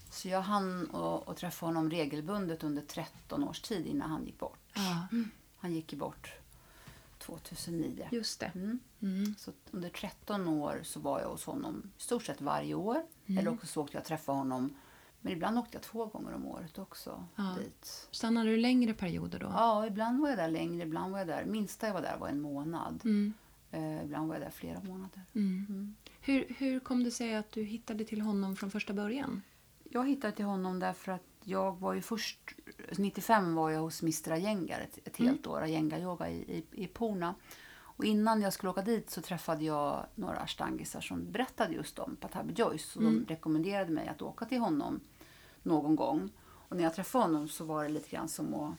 [0.10, 4.40] Så jag hann att att träffa honom regelbundet under 13 års tid innan han gick
[4.40, 4.60] bort.
[4.74, 5.08] Ja,
[5.58, 6.34] Han gick ju bort
[7.22, 8.08] 2009.
[8.12, 8.52] just det.
[8.56, 8.80] Mm.
[9.02, 9.36] Mm.
[9.38, 13.04] Så under 13 år så var jag hos honom i stort sett varje år.
[13.26, 13.38] Mm.
[13.40, 14.74] Eller också så åkte jag träffa honom.
[15.22, 17.56] Men ibland åkte jag två gånger om året också Ja.
[17.60, 18.08] dit.
[18.12, 19.48] Stannade du längre perioder då?
[19.48, 21.46] Ja, ibland var jag där längre, ibland var jag där.
[21.46, 23.02] Minsta jag var där var en månad.
[23.04, 23.34] Mm.
[23.72, 25.22] Eh, ibland var jag där flera månader.
[25.36, 25.66] Mm.
[25.70, 25.96] Mm.
[26.22, 29.42] Hur, hur kom det sig att du hittade till honom från första början?
[29.84, 32.40] Jag hittade till honom därför att jag var ju först...
[32.98, 37.34] 95 var jag hos Mr Ayengar ett, ett helt år, Ayenga-yoga i, i, i Pune.
[38.02, 42.16] Och innan jag skulle åka dit så träffade jag några ashtangisar som berättade just om
[42.16, 42.96] Patabi Joyce.
[42.96, 45.00] Och de rekommenderade mig att åka till honom
[45.64, 46.30] någon gång.
[46.42, 48.74] Och när jag träffade honom så var det lite grann som att...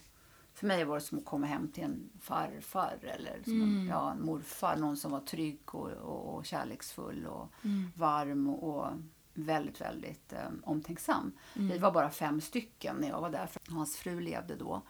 [0.55, 4.12] För mig var det som att komma hem till en farfar eller som en, ja,
[4.12, 4.77] en morfar.
[4.77, 7.48] Någon som var trygg och, och, och kärleksfull och
[7.94, 8.88] varm och
[9.35, 11.33] väldigt, väldigt eh, omtänksam.
[11.55, 14.83] Vi var bara fem stycken när jag var där, för hans fru levde då.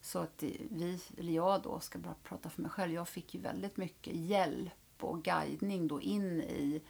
[0.00, 3.40] Så att vi, eller jag då, ska bara prata för mig själv, jag fick ju
[3.40, 6.82] väldigt mycket hjälp och guidning då in i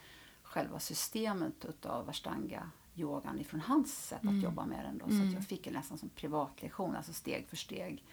[0.42, 4.98] själva systemet utav ashtanga yogan ifrån hans sätt att jobba med den.
[4.98, 5.04] Då.
[5.08, 8.04] Så att jag fick en nästan som privatlektion, alltså steg för steg.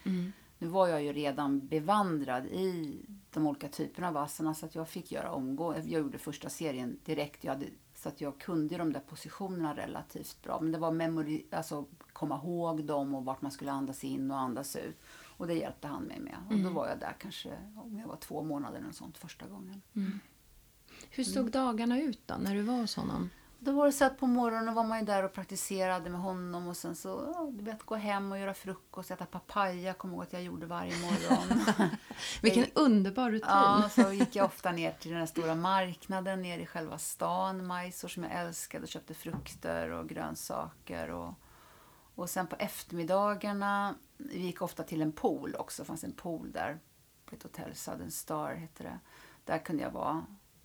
[0.58, 2.98] Nu var jag ju redan bevandrad i
[3.30, 5.80] de olika typerna av asana så att jag fick göra omgående.
[5.80, 7.44] Jag gjorde första serien direkt.
[7.44, 7.66] Jag hade,
[8.04, 10.60] så att jag kunde de där positionerna relativt bra.
[10.60, 14.38] Men det var memori, alltså komma ihåg dem och vart man skulle andas in och
[14.38, 15.00] andas ut.
[15.36, 16.36] Och det hjälpte han mig med.
[16.50, 19.82] Och då var jag där kanske, om jag var två månader eller sånt första gången.
[21.10, 23.30] Hur såg dagarna ut då, när du var hos honom?
[23.64, 26.68] Då var det så att på morgonen var man ju där och praktiserade med honom
[26.68, 30.22] och sen så, ja, du vet, gå hem och göra frukost, äta papaya, kommer ihåg
[30.22, 31.64] att jag gjorde varje morgon.
[32.42, 33.48] Vilken underbar rutin!
[33.48, 37.66] Ja, så gick jag ofta ner till den här stora marknaden nere i själva stan.
[37.66, 41.10] Majsor som jag älskade och köpte frukter och grönsaker.
[41.10, 41.34] Och,
[42.14, 45.82] och sen på eftermiddagarna, vi gick ofta till en pool också.
[45.82, 46.78] Det fanns en pool där
[47.24, 48.98] på ett hotell, Southern Star hette det.
[49.44, 50.24] Där kunde jag vara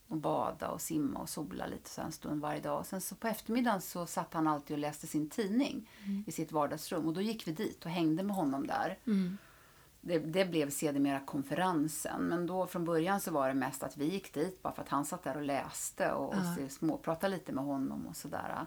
[0.10, 2.86] och bada och simma och sola lite så en stund varje dag.
[2.86, 5.90] Sen så på eftermiddagen så satt han alltid och läste sin tidning
[6.28, 7.06] i sitt vardagsrum.
[7.08, 8.98] Och då gick vi dit och hängde med honom där.
[9.08, 9.38] Mm.
[10.02, 12.22] Det, det blev sedermera konferensen.
[12.22, 14.90] Men då från början så var det mest att vi gick dit bara för att
[14.90, 16.56] han satt där och läste och, och Ja.
[16.56, 18.66] så småpratade lite med honom och sådär.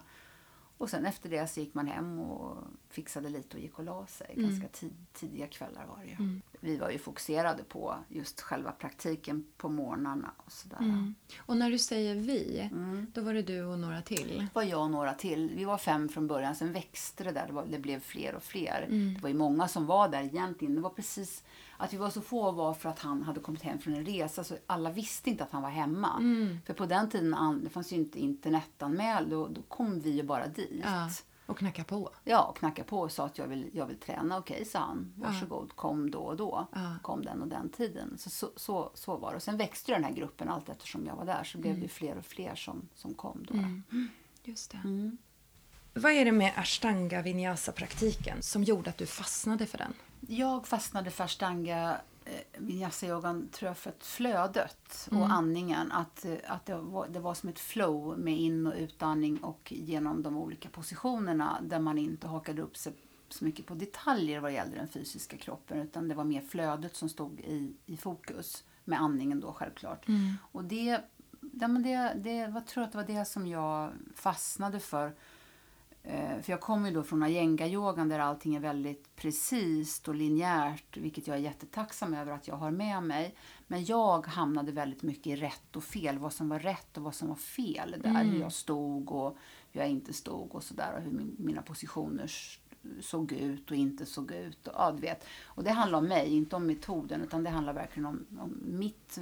[0.77, 2.57] Och sen efter det så gick man hem och
[2.89, 4.33] fixade lite och gick och la sig.
[4.37, 6.39] Ganska tid, tidiga kvällar var det ju.
[6.59, 10.77] Vi var ju fokuserade på just själva praktiken på morgnarna och sådär.
[10.77, 11.15] Mm.
[11.37, 12.69] Och när du säger vi,
[13.13, 14.37] då var det du och några till?
[14.37, 15.51] Det var jag och några till.
[15.55, 17.47] Vi var fem från början, sen växte det där.
[17.47, 18.85] Det, var, det blev fler och fler.
[18.89, 19.13] Mm.
[19.13, 20.75] Det var ju många som var där egentligen.
[20.75, 21.43] Det var precis
[21.83, 24.43] att vi var så få var för att han hade kommit hem från en resa.
[24.43, 26.17] Så alla visste inte att han var hemma.
[26.17, 26.57] Mm.
[26.65, 29.29] För på den tiden, det fanns ju inte internetanmäld.
[29.29, 30.81] Då, då kom vi ju bara dit.
[30.83, 31.09] Ja,
[31.45, 32.09] och knacka på.
[32.23, 34.37] Ja, och knackade på och sa att jag vill, jag vill träna.
[34.37, 35.13] Okej, sa han.
[35.17, 36.67] Varsågod, kom då och då.
[36.73, 36.95] Ja.
[37.01, 38.17] Kom den och den tiden.
[38.17, 39.35] Så, så, så, så var det.
[39.35, 41.43] Och sen växte den här gruppen allt eftersom jag var där.
[41.43, 43.55] Så blev det ju fler och fler som, som kom då.
[44.43, 44.81] Just det.
[44.83, 45.17] Mm.
[45.93, 49.93] Vad är det med ashtanga vinyasa-praktiken som gjorde att du fastnade för den?
[50.27, 55.91] Jag fastnade för ashtanga eh, vinyasa-yogan tror jag för att flödet och andningen.
[55.91, 59.71] Att, eh, att det, var, det var som ett flow med in och utandning och
[59.75, 62.93] genom de olika positionerna där man inte hakade upp sig
[63.29, 67.09] så mycket på detaljer vad gällde den fysiska kroppen utan det var mer flödet som
[67.09, 70.05] stod i, i fokus med andningen då självklart.
[70.51, 71.01] Och det,
[71.51, 75.15] ja, men det, det jag tror att det var det som jag fastnade för.
[76.03, 80.97] Eh, För jag kommer ju då från ayenga-yogan där allting är väldigt precis och linjärt,
[80.97, 83.35] vilket jag är jättetacksam över att jag har med mig.
[83.67, 87.15] Men jag hamnade väldigt mycket i rätt och fel, vad som var rätt och vad
[87.15, 88.23] som var fel där.
[88.23, 89.37] Hur jag stod och
[89.71, 92.31] hur jag inte stod och sådär och hur min, mina positioner
[93.01, 94.67] såg ut och inte såg ut.
[94.67, 95.25] Och, ja, du vet.
[95.45, 99.19] och det handlar om mig, inte om metoden, utan det handlar verkligen om, om mitt,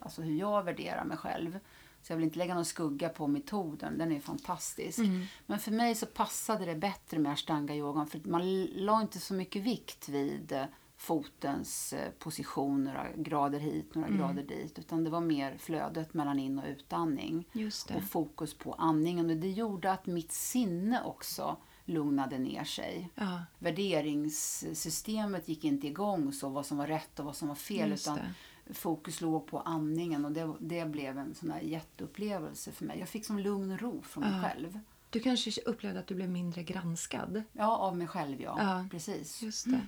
[0.00, 1.58] alltså hur jag värderar mig själv.
[2.06, 4.98] Så jag vill inte lägga någon skugga på metoden, den är fantastisk.
[4.98, 5.22] Mm.
[5.46, 9.62] Men för mig så passade det bättre med ashtanga-yogan för man la inte så mycket
[9.62, 10.64] vikt vid eh,
[10.96, 14.18] fotens eh, position, några grader hit, några Mm.
[14.20, 14.78] grader dit.
[14.78, 17.48] Utan det var mer flödet mellan in och utandning
[17.96, 19.30] och fokus på andningen.
[19.30, 23.10] Och det gjorde att mitt sinne också lugnade ner sig.
[23.14, 27.90] Ja, Värderingssystemet gick inte igång så vad som var rätt och vad som var fel.
[27.90, 28.34] just utan det.
[28.72, 32.98] Fokus låg på andningen och det, det blev en sån jätteupplevelse för mig.
[32.98, 34.48] Jag fick som lugn och ro från mig Ja.
[34.48, 34.78] själv.
[35.10, 37.42] Du kanske upplevde att du blev mindre granskad?
[37.52, 38.56] Ja, av mig själv ja.
[38.58, 38.86] Ja.
[38.90, 39.42] Precis.
[39.42, 39.80] Just det.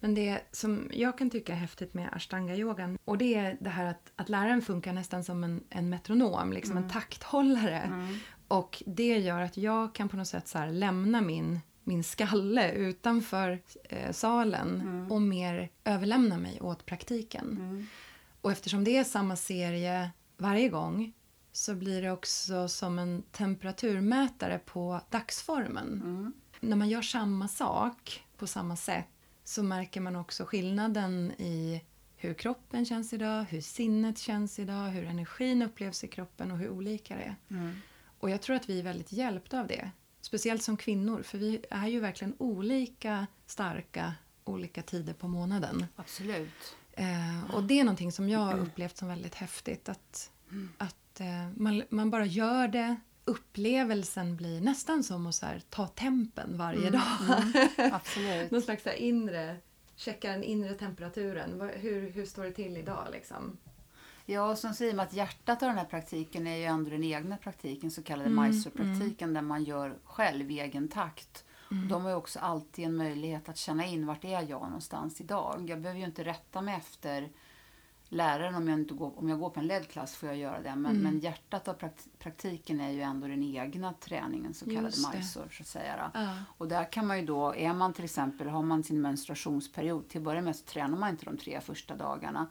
[0.00, 3.84] Men det som jag kan tycka är häftigt med ashtanga-yogan och det är det här
[3.84, 7.80] att, att läraren funkar nästan som en, en metronom, liksom en takthållare.
[7.80, 8.16] Mm.
[8.48, 13.58] Och det gör att jag kan på något sätt så lämna min, min skalle utanför
[13.84, 17.56] eh, salen och mer överlämna mig åt praktiken.
[17.60, 17.86] Mm.
[18.40, 21.12] Och eftersom det är samma serie varje gång
[21.52, 26.02] så blir det också som en temperaturmätare på dagsformen.
[26.04, 26.32] Mm.
[26.60, 29.06] När man gör samma sak på samma sätt
[29.44, 31.84] så märker man också skillnaden i
[32.16, 36.70] hur kroppen känns idag, hur sinnet känns idag, hur energin upplevs i kroppen och hur
[36.70, 37.36] olika det är.
[37.50, 37.76] Mm.
[38.18, 39.90] Och jag tror att vi är väldigt hjälpta av det.
[40.20, 44.14] Speciellt som kvinnor, för vi är ju verkligen olika starka
[44.48, 45.86] olika tider på månaden.
[45.96, 46.76] Absolut.
[46.98, 49.88] Eh, och det är någonting som jag har upplevt som väldigt häftigt.
[49.88, 50.30] Att,
[50.78, 52.96] att eh, man, man bara gör det.
[53.24, 57.02] Upplevelsen blir nästan som att här, ta tempen varje dag.
[57.92, 58.50] Absolut.
[58.50, 59.56] Någon slags inre,
[59.96, 61.70] checka den inre temperaturen.
[61.74, 63.56] Hur, hur står det till idag liksom?
[64.26, 67.04] Ja, och sen säger man att hjärtat av den här praktiken är ju ändå den
[67.04, 71.44] egna praktiken, så kallade Mm, Mysore-praktiken, där man gör själv i egen takt.
[71.70, 71.88] Mm.
[71.88, 75.64] De har ju också alltid en möjlighet att känna in vart är jag någonstans idag.
[75.68, 77.28] Jag behöver ju inte rätta mig efter
[78.10, 80.74] läraren om jag, inte går, om jag går på en LED-klass får jag göra det.
[80.76, 81.02] Men, Mm.
[81.02, 84.84] men hjärtat av prakt- praktiken är ju ändå den egna träningen, så kallade.
[85.16, 86.10] Mysore, så att säga.
[86.14, 86.34] Ja.
[86.58, 90.18] Och där kan man ju då, är man till exempel, har man sin menstruationsperiod, till
[90.20, 92.46] att börja med så tränar man inte de tre första dagarna.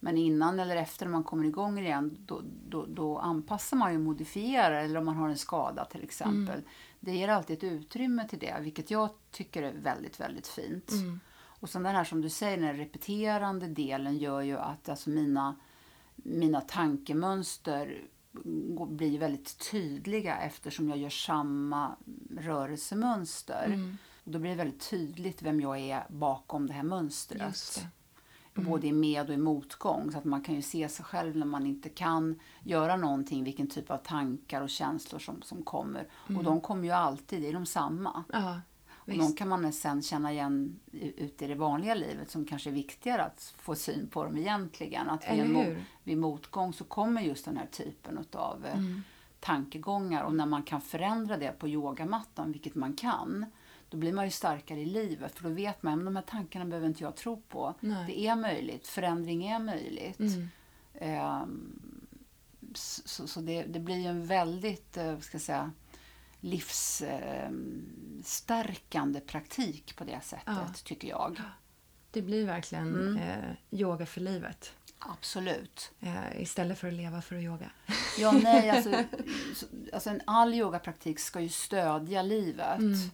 [0.00, 3.98] Men innan eller efter när man kommer igång igen, då, då, då anpassar man ju
[3.98, 6.62] och modifierar, eller om man har en skada till exempel.
[7.04, 10.90] Det ger alltid ett utrymme till det, vilket jag tycker är väldigt, väldigt fint.
[10.90, 11.20] Mm.
[11.44, 15.56] Och sen den här som du säger, den repeterande delen gör ju att alltså mina,
[16.16, 18.02] mina tankemönster
[18.88, 21.96] blir väldigt tydliga eftersom jag gör samma
[22.38, 23.66] rörelsemönster.
[23.66, 23.98] Mm.
[24.24, 27.42] Och då blir det väldigt tydligt vem jag är bakom det här mönstret.
[27.48, 27.86] Just
[28.54, 28.60] det.
[28.60, 30.12] Både i med och i motgång.
[30.12, 33.66] Så att man kan ju se sig själv när man inte kan göra någonting, vilken
[33.66, 36.06] typ av tankar och känslor som, som kommer.
[36.36, 38.24] Och de kommer ju alltid, det är de samma.
[38.32, 38.60] Ja,
[39.06, 42.74] Och de kan man sen känna igen ute i det vanliga livet som kanske är
[42.74, 45.10] viktigare att få syn på dem egentligen.
[45.10, 45.84] Att vid, Eller en mo- hur?
[46.02, 49.02] vid motgång så kommer just den här typen av eh, Mm.
[49.40, 50.22] tankegångar.
[50.24, 53.46] Och när man kan förändra det på yogamattan, vilket man kan,
[53.88, 55.34] då blir man ju starkare i livet.
[55.36, 57.74] För då vet man att de här tankarna behöver inte jag tro på.
[57.80, 58.04] Nej.
[58.06, 60.18] Det är möjligt, förändring är möjligt.
[60.20, 60.48] Mm.
[60.94, 61.80] Ehm,
[62.74, 65.72] så så det, det blir ju en väldigt, vad ska jag säga,
[66.40, 70.68] livsstärkande praktik på det sättet, Ja.
[70.84, 71.40] tycker jag.
[72.10, 73.16] Det blir verkligen Mm.
[73.16, 74.72] eh, yoga för livet.
[74.98, 75.92] Absolut.
[76.00, 77.70] Eh, istället för att leva för att yoga.
[78.18, 78.90] Ja, nej, alltså,
[79.54, 82.78] så- alltså all yogapraktik ska ju stödja livet.
[82.78, 83.10] Mm.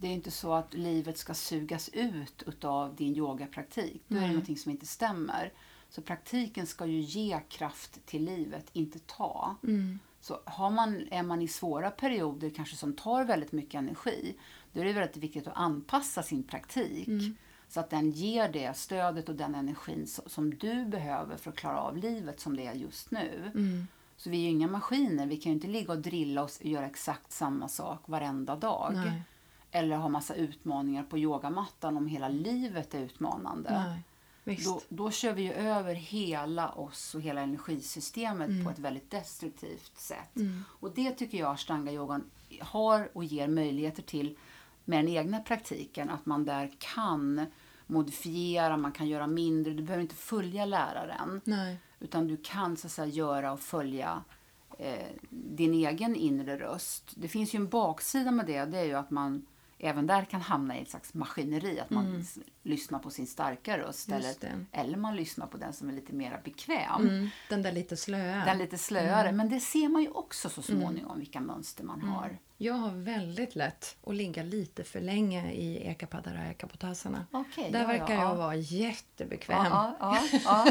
[0.00, 4.02] Det är inte så att livet ska sugas ut utav din yogapraktik.
[4.08, 4.34] Då är det Nej.
[4.34, 5.52] någonting som inte stämmer.
[5.88, 9.56] Så praktiken ska ju ge kraft till livet, inte ta.
[9.62, 9.98] Mm.
[10.20, 14.36] Så har man, är man i svåra perioder kanske som tar väldigt mycket energi,
[14.72, 17.08] då är det väldigt viktigt att anpassa sin praktik.
[17.08, 17.36] Mm.
[17.68, 21.56] Så att den ger det stödet och den energin so- som du behöver för att
[21.56, 23.50] klara av livet som det är just nu.
[23.54, 23.86] Mm.
[24.16, 26.66] Så vi är ju inga maskiner, vi kan ju inte ligga och drilla oss och
[26.66, 28.92] göra exakt samma sak varenda dag.
[28.94, 29.22] Nej.
[29.70, 33.70] Eller ha massa utmaningar på yogamattan om hela livet är utmanande.
[34.64, 39.98] Då, då kör vi ju över hela oss och hela energisystemet på ett väldigt destruktivt
[39.98, 40.36] sätt.
[40.36, 40.64] Mm.
[40.68, 42.22] Och det tycker jag ashtanga-yogan
[42.60, 44.38] har och ger möjligheter till
[44.84, 46.10] med den egna praktiken.
[46.10, 47.46] Att man där kan
[47.86, 49.72] modifiera, man kan göra mindre.
[49.72, 51.40] Du behöver inte följa läraren.
[51.44, 51.76] Nej.
[52.00, 54.22] Utan du kan så att säga, göra och följa
[54.78, 57.12] eh, din egen inre röst.
[57.14, 58.64] Det finns ju en baksida med det.
[58.64, 59.46] Det är ju att man
[59.80, 61.80] även där kan hamna i ett slags maskineri.
[61.80, 64.08] Att man s- lyssnar på sin starka röst.
[64.08, 64.20] Mm.
[64.20, 67.00] Eller, eller man lyssnar på den som är lite mer bekväm.
[67.08, 67.28] Mm.
[67.48, 68.44] Den där lite slöa.
[68.44, 69.28] Den lite slöare.
[69.28, 69.36] Mm.
[69.36, 72.38] Men det ser man ju också så småningom vilka mönster man har.
[72.62, 77.26] Jag har väldigt lätt att ligga lite för länge i ekapadara ekapotasarna.
[77.30, 78.34] Okej, Där ja, verkar ja, jag ja.
[78.34, 79.64] vara jättebekväm.
[79.64, 80.66] Ja, ja, ja,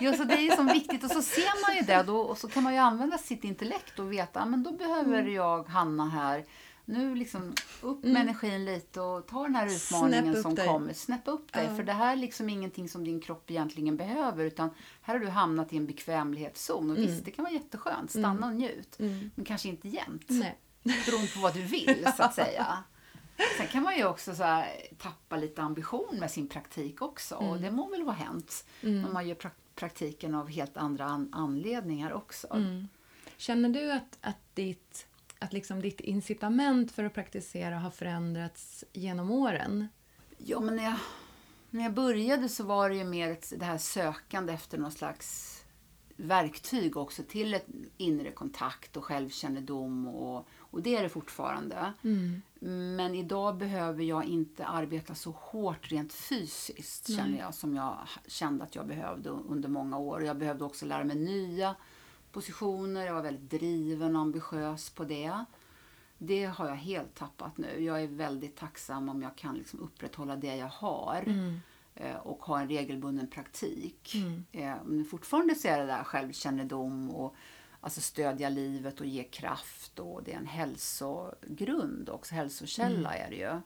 [0.00, 0.12] ja.
[0.12, 1.04] Så det är ju som viktigt.
[1.04, 3.98] Och så ser man ju det då, och så kan man ju använda sitt intellekt
[3.98, 5.34] och veta men då behöver Mm.
[5.34, 6.44] jag Hanna här.
[6.90, 10.66] Nu liksom upp med energin lite och ta den här utmaningen som dig.
[10.66, 10.92] kommer.
[10.92, 11.64] Snäpp upp dig.
[11.64, 11.76] Ja.
[11.76, 14.44] För det här är liksom ingenting som din kropp egentligen behöver.
[14.44, 14.70] Utan
[15.02, 16.90] här har du hamnat i en bekvämlighetszon.
[16.90, 18.10] Och visst, det kan vara jätteskönt.
[18.10, 18.98] Stanna och njut.
[19.00, 19.30] Mm.
[19.34, 20.24] Men kanske inte jämt.
[20.28, 20.58] Nej.
[20.82, 22.84] Beroende på vad du vill, så att säga.
[23.58, 24.64] Sen kan man ju också så
[24.98, 27.34] tappa lite ambition med sin praktik också.
[27.34, 27.48] Mm.
[27.50, 28.64] Och det må väl vara hänt.
[28.80, 32.46] Men man gör pra- praktiken av helt andra an- anledningar också.
[32.54, 32.88] Mm.
[33.36, 35.06] Känner du att, att, ditt,
[35.40, 39.88] att liksom ditt incitament för att praktisera har förändrats genom åren?
[40.38, 40.96] Ja, men när jag,
[41.70, 45.56] när jag började så var det ju mer det här sökande efter någon slags
[46.16, 50.08] verktyg också till ett inre kontakt och självkännedom.
[50.08, 51.92] Och, och det är det fortfarande.
[52.60, 58.64] Men idag behöver jag inte arbeta så hårt rent fysiskt känner jag som jag kände
[58.64, 60.24] att jag behövde under många år.
[60.24, 61.74] Jag behövde också lära mig nya
[62.32, 63.06] positioner.
[63.06, 65.44] Jag var väldigt driven och ambitiös på det.
[66.18, 67.84] Det har jag helt tappat nu.
[67.84, 71.24] Jag är väldigt tacksam om jag kan liksom upprätthålla det jag har
[71.94, 74.14] eh, och ha en regelbunden praktik.
[74.52, 77.34] Eh, Men fortfarande så är det där självkännedom och
[77.80, 83.36] alltså stödja livet och ge kraft och det är en hälsogrund också, hälsokälla är det
[83.36, 83.60] ju.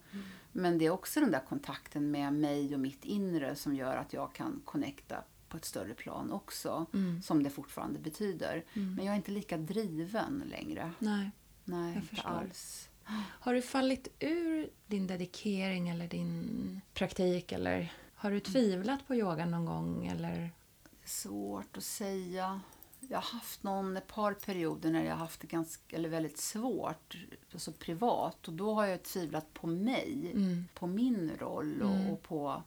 [0.53, 4.12] Men det är också den där kontakten med mig och mitt inre som gör att
[4.12, 5.16] jag kan connecta
[5.54, 6.86] på ett större plan också,
[7.22, 8.64] som det fortfarande betyder.
[8.72, 10.92] Men jag är inte lika driven längre.
[10.98, 11.30] Nej.
[11.64, 12.30] Nej, Jag inte förstår.
[12.30, 12.88] alls.
[13.16, 17.52] Har du fallit ur din dedikering eller din praktik?
[17.52, 20.06] Eller har du tvivlat på yoga någon gång?
[20.06, 20.34] Eller?
[20.82, 22.60] Det är svårt att säga.
[23.00, 26.38] Jag har haft någon, ett par perioder när jag har haft det ganska, eller väldigt
[26.38, 27.16] svårt,
[27.52, 28.48] alltså privat.
[28.48, 30.64] Och då har jag tvivlat på mig, Mm.
[30.74, 32.62] på min roll och, och på,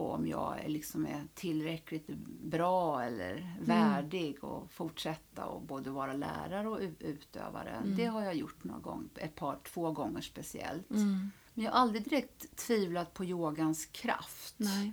[0.00, 2.06] på om jag är, liksom är tillräckligt
[2.42, 7.82] bra eller värdig och fortsätta och både vara lärare och utövare.
[7.84, 10.90] Det har jag gjort några gånger, ett par, två gånger speciellt.
[10.90, 11.30] Mm.
[11.54, 14.54] Men jag har aldrig direkt tvivlat på yogans kraft.
[14.56, 14.92] Nej.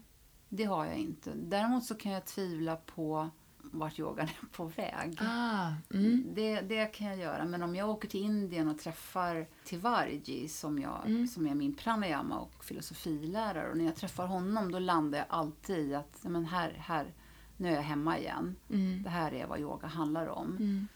[0.49, 1.33] Det har jag inte.
[1.35, 3.29] Däremot så kan jag tvivla på
[3.71, 5.17] vart yogan är på väg.
[5.21, 6.23] Ah, mm.
[6.33, 7.45] Det, det kan jag göra.
[7.45, 11.27] Men om jag åker till Indien och träffar Tivarji som, jag, Mm.
[11.27, 13.71] som är min pranayama och filosofilärare.
[13.71, 17.13] Och när jag träffar honom då landar jag alltid i att men här, här,
[17.57, 18.55] nu är jag hemma igen.
[18.69, 19.03] Mm.
[19.03, 20.57] Det här är vad yoga handlar om.
[20.57, 20.87] Mm.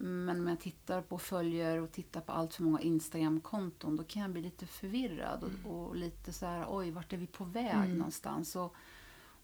[0.00, 4.22] Men om jag tittar på följer och tittar på allt för många Instagram-konton då kan
[4.22, 7.88] jag bli lite förvirrad och, och lite så här, oj, vart är vi på väg
[7.88, 8.56] någonstans?
[8.56, 8.74] Och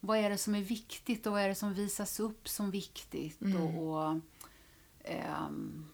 [0.07, 3.41] vad är det som är viktigt och vad är det som visas upp som viktigt?
[3.43, 4.21] Och, och,
[5.05, 5.87] ehm,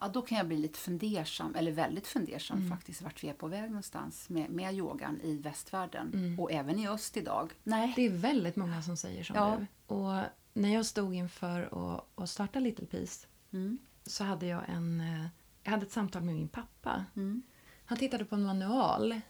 [0.00, 3.46] ja, då kan jag bli lite fundersam, eller väldigt fundersam faktiskt, vart vi är på
[3.48, 7.52] väg någonstans med, med yogan i västvärlden och även i öst idag.
[7.64, 7.92] Nej.
[7.96, 9.56] Det är väldigt många som säger som Ja.
[9.58, 9.94] du.
[9.94, 11.62] Och när jag stod inför
[11.96, 13.78] att, att starta Little Peace Mm.
[14.06, 15.00] så hade jag en...
[15.00, 15.26] eh,
[15.62, 17.04] Jag hade ett samtal med min pappa.
[17.16, 17.42] Mm.
[17.84, 19.20] Han tittade på en manual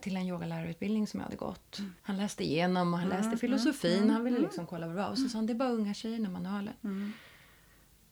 [0.00, 1.78] till en yogalärarutbildning som jag hade gått.
[1.78, 1.94] Mm.
[2.02, 4.10] Han läste igenom och han läste filosofin.
[4.10, 5.10] Han ville liksom kolla vad det var.
[5.10, 6.74] Och så sa han, det är bara unga tjejer i manualen.
[6.84, 7.12] Mm.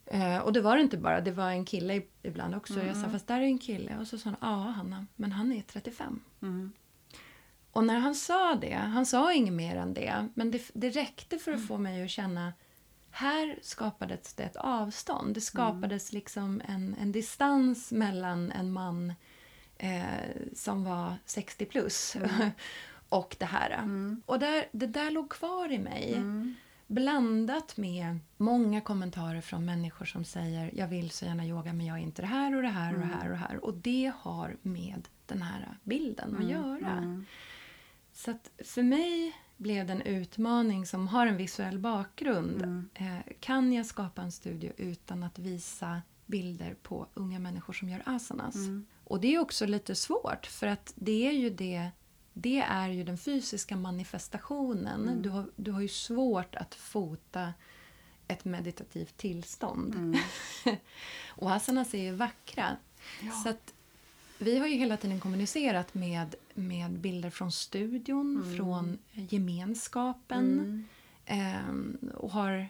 [0.05, 2.73] Eh, och det var det inte bara, det var en kille ibland också.
[2.73, 3.01] Jag Mm.
[3.03, 3.97] sa, fast där är en kille.
[3.97, 6.19] Och så sa han, ja Hanna, men han är 35.
[6.41, 6.71] Mm.
[7.71, 11.37] Och när han sa det, han sa inget mer än det, men det, det räckte
[11.37, 12.53] för att få mig att känna
[13.11, 15.33] här skapades det ett avstånd.
[15.35, 19.13] Det skapades liksom en, en distans mellan en man
[19.79, 22.17] eh, som var 60 plus
[23.09, 23.71] och det här.
[24.25, 26.13] Och där, det där låg kvar i mig.
[26.87, 31.97] Blandat med många kommentarer från människor som säger jag vill så gärna yoga men jag
[31.97, 33.65] är inte det här och det här och det här och det här.
[33.65, 37.23] Och det har med den här bilden att göra.
[38.13, 42.61] Så att för mig blev det en utmaning som har en visuell bakgrund.
[42.93, 48.01] Eh, kan jag skapa en studio utan att visa bilder på unga människor som gör
[48.05, 48.55] asanas?
[49.09, 51.91] Och det är också lite svårt för att det är ju det
[52.33, 55.21] det är ju den fysiska manifestationen.
[55.21, 57.53] Du, har, du har ju svårt att fota
[58.27, 60.17] ett meditativt tillstånd.
[61.27, 62.77] och asanas är ju vackra.
[63.43, 63.73] Så att
[64.37, 70.87] vi har ju hela tiden kommunicerat med, med bilder från studion, från gemenskapen.
[71.25, 72.69] Ehm, och har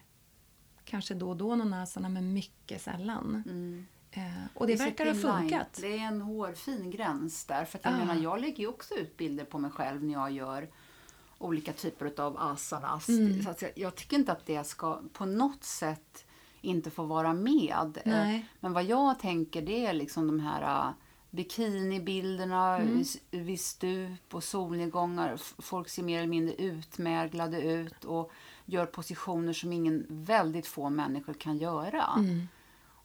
[0.85, 3.43] kanske då och då någon asana, men mycket sällan.
[4.11, 5.77] Eh, och det verkar ha funkat.
[5.81, 7.65] Det är en hårfin gräns där.
[7.65, 7.97] För att jag Ah.
[7.97, 10.67] menar, jag lägger ju också ut bilder på mig själv när jag gör
[11.37, 13.09] olika typer av asanas.
[13.09, 13.43] Mm.
[13.43, 16.25] Så att jag, jag tycker inte att det ska på något sätt
[16.61, 17.97] inte få vara med.
[17.97, 18.45] Eh, Nej.
[18.59, 20.91] Men vad jag tänker det är liksom de här uh,
[21.31, 23.03] bikinibilderna Mm.
[23.31, 25.37] vid- stup och solnedgångar.
[25.61, 28.31] Folk ser mer eller mindre utmärglade ut och
[28.65, 32.05] gör positioner som ingen, väldigt få människor kan göra.
[32.17, 32.47] Mm.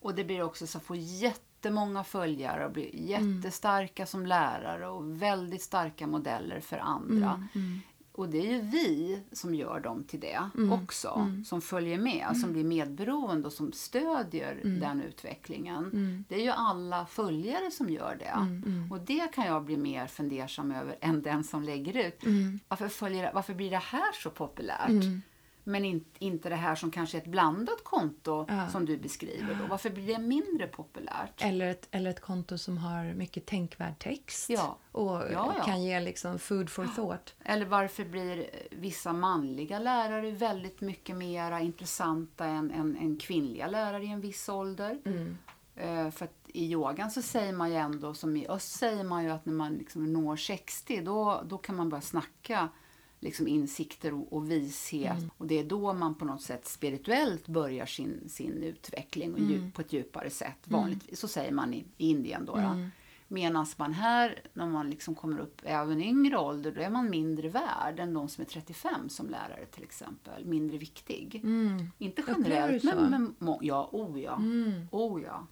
[0.05, 5.23] Och det blir också så att få jättemånga följare och blir jättestarka som lärare och
[5.23, 7.49] väldigt starka modeller för andra.
[7.55, 7.81] Mm.
[8.13, 10.73] Och det är ju vi som gör dem till det Mm.
[10.73, 11.31] också.
[11.47, 15.85] Som följer med, som blir medberoende och som stödjer den utvecklingen.
[15.85, 16.25] Mm.
[16.29, 18.35] Det är ju alla följare som gör det.
[18.91, 22.25] Och det kan jag bli mer fundersam över än den som lägger ut.
[22.25, 22.61] Mm.
[22.69, 24.89] Varför, följer, varför blir det här så populärt?
[25.65, 28.69] Men in, inte det här som kanske är ett blandat konto Ja.
[28.69, 29.55] som du beskriver.
[29.61, 29.67] Då.
[29.67, 31.43] Varför blir det mindre populärt?
[31.43, 34.77] Eller ett, eller ett konto som har mycket tänkvärd text Ja.
[34.93, 37.35] och Ja, kan ge liksom food for thought.
[37.45, 44.05] Eller varför blir vissa manliga lärare väldigt mycket mer intressanta än, än, än kvinnliga lärare
[44.05, 44.99] i en viss ålder?
[45.05, 45.39] Mm.
[45.77, 49.25] Eh, för att i yogan så säger man ju ändå, som i öst säger man
[49.25, 52.69] ju att när man liksom når 60 då, då kan man börja snacka
[53.25, 55.17] liksom insikter och, och vishet.
[55.19, 55.31] Mm.
[55.39, 59.51] Och det är då man på något sätt spirituellt börjar sin, sin utveckling och Mm.
[59.53, 60.59] djup, på ett djupare sätt.
[60.65, 62.55] Vanligtvis, så säger man i, i Indien då.
[62.57, 62.89] Mm.
[63.29, 67.11] Medan man här, när man liksom kommer upp även i yngre ålder, då är man
[67.11, 70.45] mindre värd än de som är 35 som lärare till exempel.
[70.45, 71.41] Mindre viktig.
[71.45, 71.91] Mm.
[71.99, 74.37] Inte generellt, men, men må- ja, oh ja.
[74.37, 74.89] Mm.
[74.91, 75.47] Oh ja.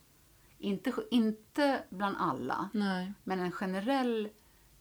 [0.59, 3.13] Inte, inte bland alla, Nej.
[3.25, 4.29] men en generell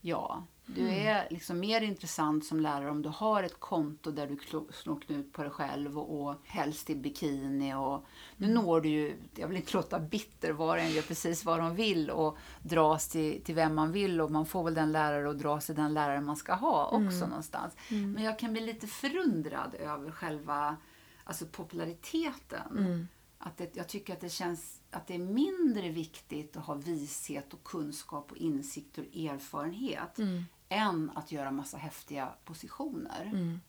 [0.02, 0.44] ja.
[0.76, 1.08] Du Mm.
[1.08, 4.38] är liksom mer intressant som lärare om du har ett konto där du
[4.74, 7.74] slår knut på dig själv och, och helst i bikini.
[7.74, 8.04] Och,
[8.38, 8.64] nu Mm.
[8.64, 11.76] når du ju, jag vill inte låta bitter, var och en gör precis vad de
[11.76, 15.36] vill och dras till, till vem man vill och man får väl den lärare och
[15.36, 17.30] dras till den lärare man ska ha också Mm.
[17.30, 17.74] någonstans.
[17.90, 20.78] Men jag kan bli lite förundrad över själva
[21.24, 22.78] alltså populariteten.
[22.78, 23.08] Mm.
[23.44, 27.54] Att det, jag tycker att det känns att det är mindre viktigt att ha vishet
[27.54, 30.44] och kunskap och insikt och erfarenhet Mm.
[30.72, 33.22] Än att göra massa häftiga positioner.
[33.26, 33.62] Mm.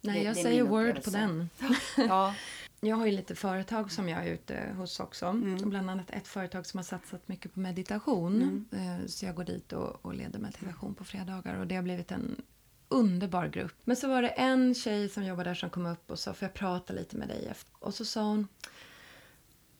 [0.00, 1.50] Nej, Det- jag det säger word på den.
[1.96, 2.34] Ja,
[2.80, 5.26] Jag har ju lite företag som jag är ute hos också.
[5.26, 5.70] Mm.
[5.70, 8.66] Bland annat ett företag som har satsat mycket på meditation.
[8.72, 9.00] Mm.
[9.00, 12.12] Eh, Så jag går dit och, och leder meditation på fredagar och det har blivit
[12.12, 12.42] en
[12.88, 13.74] underbar grupp.
[13.84, 16.46] Men så var det en tjej som jobbar där som kom upp och sa, får
[16.46, 17.46] jag prata lite med dig?
[17.46, 18.48] efter?" Och så sa hon,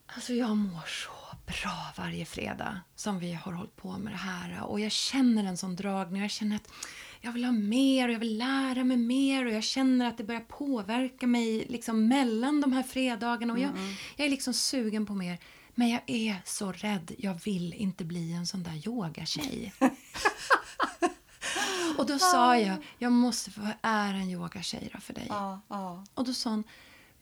[0.07, 1.11] alltså jag mår så
[1.47, 4.62] bra varje fredag som vi har hållit på med det här.
[4.62, 6.22] Och jag känner en sån dragning.
[6.22, 6.68] Jag känner att
[7.20, 9.47] jag vill ha mer och jag vill lära mig mer.
[9.47, 13.53] Och jag känner att det börjar påverka mig liksom mellan de här fredagarna.
[13.53, 13.70] Och jag,
[14.16, 15.38] jag är liksom sugen på mer.
[15.74, 17.14] Men jag är så rädd.
[17.18, 19.72] Jag vill inte bli en sån där yogatjej.
[21.97, 25.26] och då sa jag, jag måste få, är en yogatjej då för dig?
[25.28, 26.05] ja, ja.
[26.14, 26.64] Och då sa hon,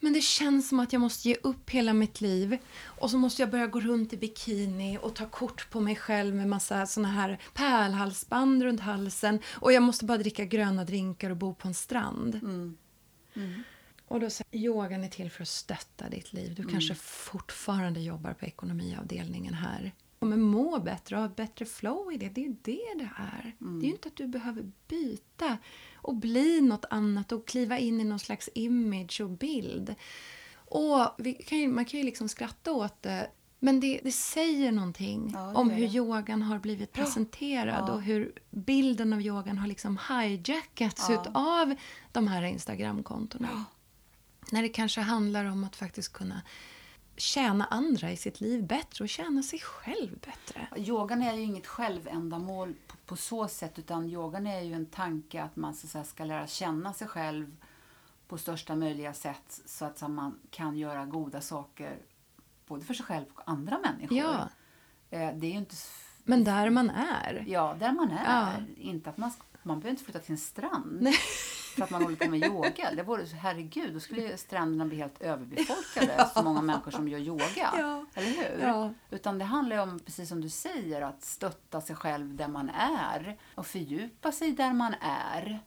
[0.02, 3.42] men det känns som att jag måste ge upp hela mitt liv och så måste
[3.42, 7.08] jag börja gå runt i bikini och ta kort på mig själv med massa såna
[7.08, 11.74] här pärlhalsband runt halsen och jag måste bara dricka gröna drinkar och bo på en
[11.74, 12.34] strand.
[12.34, 12.76] Mm.
[14.06, 16.54] Och då jag, yogan är till för att stötta ditt liv.
[16.54, 19.92] Du kanske fortfarande jobbar på ekonomiavdelningen här.
[20.20, 22.28] Men må bättre och ha ett bättre flow i det.
[22.28, 23.52] Det är det det är.
[23.58, 25.58] Det är ju inte att du behöver byta
[26.02, 29.94] och bli något annat och kliva in i någon slags image och bild.
[30.54, 31.08] Och
[31.46, 33.30] kan ju, man kan ju liksom skratta åt det.
[33.58, 37.92] Men det, det säger någonting Ja, det om hur yogan har blivit presenterad Ja.
[37.92, 41.14] och hur bilden av yogan har liksom hijackats Ja.
[41.20, 41.74] utav
[42.12, 43.64] de här Instagramkontona.
[44.52, 46.42] När det kanske handlar om att faktiskt kunna
[47.16, 50.68] tjäna andra i sitt liv bättre och tjäna sig själv bättre.
[50.76, 55.42] Yogan är ju inget självändamål på, på så sätt utan yogan är ju en tanke
[55.42, 57.56] att man så att säga, ska lära känna sig själv
[58.28, 61.98] på största möjliga sätt så att så, man kan göra goda saker
[62.66, 64.18] både för sig själv och andra människor.
[64.18, 64.48] Ja.
[65.10, 65.76] Eh, Det är inte
[66.24, 67.44] Men där man är.
[67.48, 68.24] Ja, där man är.
[68.24, 68.52] Ja.
[68.76, 69.32] Inte att man,
[69.62, 71.14] man behöver inte flytta till en strand Nej.
[71.72, 72.90] För att man håller på med yoga.
[72.96, 76.30] Det vore, herregud, då skulle stränderna bli helt överbefolkade.
[76.34, 77.46] Så många människor som gör yoga.
[77.78, 78.06] Ja.
[78.14, 78.58] Eller hur?
[78.62, 78.92] Ja.
[79.10, 82.70] Utan det handlar ju om, precis som du säger, att stötta sig själv där man
[82.70, 85.60] är och fördjupa sig där man är.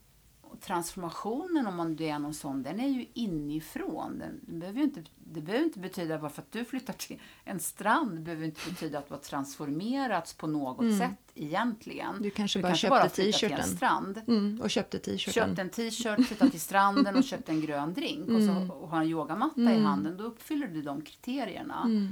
[0.61, 4.19] Transformationen, om man det är någon sån, den är ju inifrån.
[4.19, 8.21] Den, behöver inte, det behöver inte betyda bara för att du flyttar till en strand,
[8.21, 12.09] behöver inte betyda att du har transformerats på något sätt egentligen.
[12.09, 12.21] Mm.
[12.21, 13.63] Du kanske Du bara kanske köpte t-shirten.
[13.63, 14.21] strand.
[14.27, 15.33] Mm, och köpte t-shirten.
[15.33, 19.01] Köpt en t-shirt, flyttat till stranden och köpt en grön drink och, så, och har
[19.01, 22.11] en yogamatta i handen, då uppfyller du de kriterierna.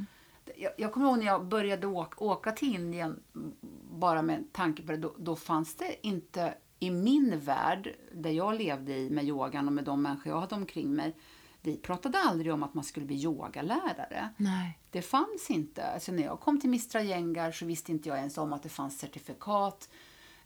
[0.56, 3.20] Jag, jag kommer ihåg när jag började åka, åka till Indien,
[3.92, 6.54] bara med tanke på det, då, då fanns det inte
[6.84, 10.56] i min värld, där jag levde i med yogan och med de människor jag hade
[10.56, 11.16] omkring mig,
[11.62, 14.30] vi pratade aldrig om att man skulle bli yogalärare.
[14.38, 14.80] Nej.
[14.92, 15.84] Det fanns inte.
[15.84, 18.70] Alltså när jag kom till Mistra Gängar så visste inte jag ens om att det
[18.70, 19.90] fanns certifikat,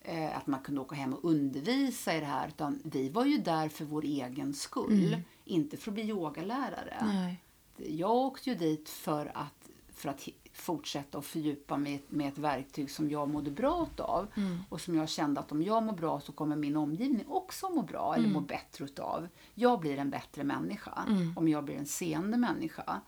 [0.02, 2.48] eh, att man kunde åka hem och undervisa i det här.
[2.48, 6.98] Utan vi var ju där för vår egen skull, inte för att bli yogalärare.
[7.02, 7.42] Nej.
[7.78, 10.28] Jag åkte ju dit för att, för att
[10.58, 14.28] fortsätta och fördjupa mig med ett verktyg som jag mådde bra av.
[14.70, 17.82] Och som jag kände att om jag mår bra så kommer min omgivning också må
[17.82, 19.28] bra eller må bättre utav.
[19.54, 21.06] Jag blir en bättre människa
[21.36, 23.02] om jag blir en seende människa.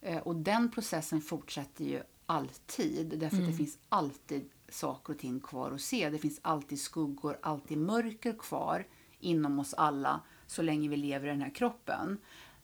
[0.00, 3.14] Eh, Och den processen fortsätter ju alltid.
[3.18, 6.10] Därför att det finns alltid saker och ting kvar att se.
[6.10, 8.86] Det finns alltid skuggor, alltid mörker kvar
[9.20, 12.18] inom oss alla så länge vi lever i den här kroppen.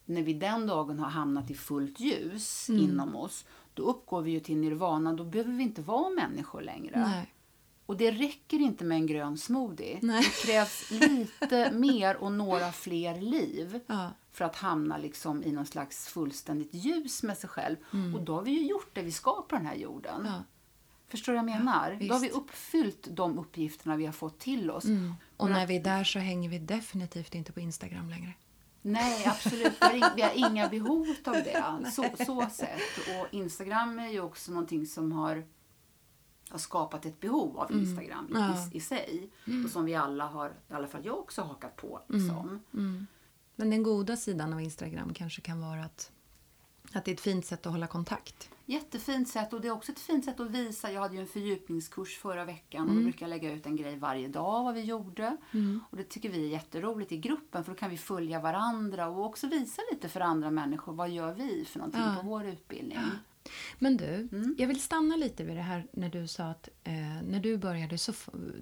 [0.05, 3.45] När vi den dagen har hamnat i fullt ljus inom oss,
[3.75, 5.13] då uppgår vi ju till nirvana.
[5.13, 7.01] Då behöver vi inte vara människor längre.
[7.09, 7.31] Nej.
[7.87, 9.99] Och det räcker inte med en grön smoothie.
[10.03, 10.23] Nej.
[10.23, 14.11] Det krävs lite mer och några fler liv Ja.
[14.33, 17.77] för att hamna liksom i någon slags fullständigt ljus med sig själv.
[18.15, 20.21] Och då har vi ju gjort det vi ska på den här jorden.
[20.21, 20.33] Mm.
[20.33, 20.43] Ja.
[21.09, 21.91] Förstår du vad jag menar?
[21.93, 22.09] visst.
[22.09, 24.85] då har vi uppfyllt de uppgifterna vi har fått till oss.
[25.37, 28.33] Och när vi är där så hänger vi definitivt inte på Instagram längre.
[28.87, 29.73] Nej, absolut.
[30.17, 31.91] Vi har, inga behov av det.
[31.93, 32.81] Så, så sett.
[33.21, 35.45] Och Instagram är ju också någonting som har,
[36.49, 38.69] har skapat ett behov av Instagram i, Ja.
[38.73, 39.31] i, i sig.
[39.65, 42.01] Och som vi alla har, i alla fall jag också, hakat på.
[42.09, 42.61] Liksom.
[43.57, 46.13] Men den goda sidan av Instagram kanske kan vara att,
[46.93, 48.51] att det är ett fint sätt att hålla kontakt.
[48.67, 50.93] Jättefint sätt och det är också ett fint sätt att visa.
[50.93, 53.97] Jag hade ju en fördjupningskurs förra veckan och då brukar jag lägga ut en grej
[53.97, 55.37] varje dag vad vi gjorde.
[55.91, 59.25] Och det tycker vi är jätteroligt i gruppen för då kan vi följa varandra och
[59.25, 60.93] också visa lite för andra människor.
[60.93, 62.17] Vad gör vi för någonting Ja.
[62.23, 62.99] på vår utbildning?
[63.79, 66.93] Men du, jag vill stanna lite vid det här när du sa att eh,
[67.25, 68.13] när du började så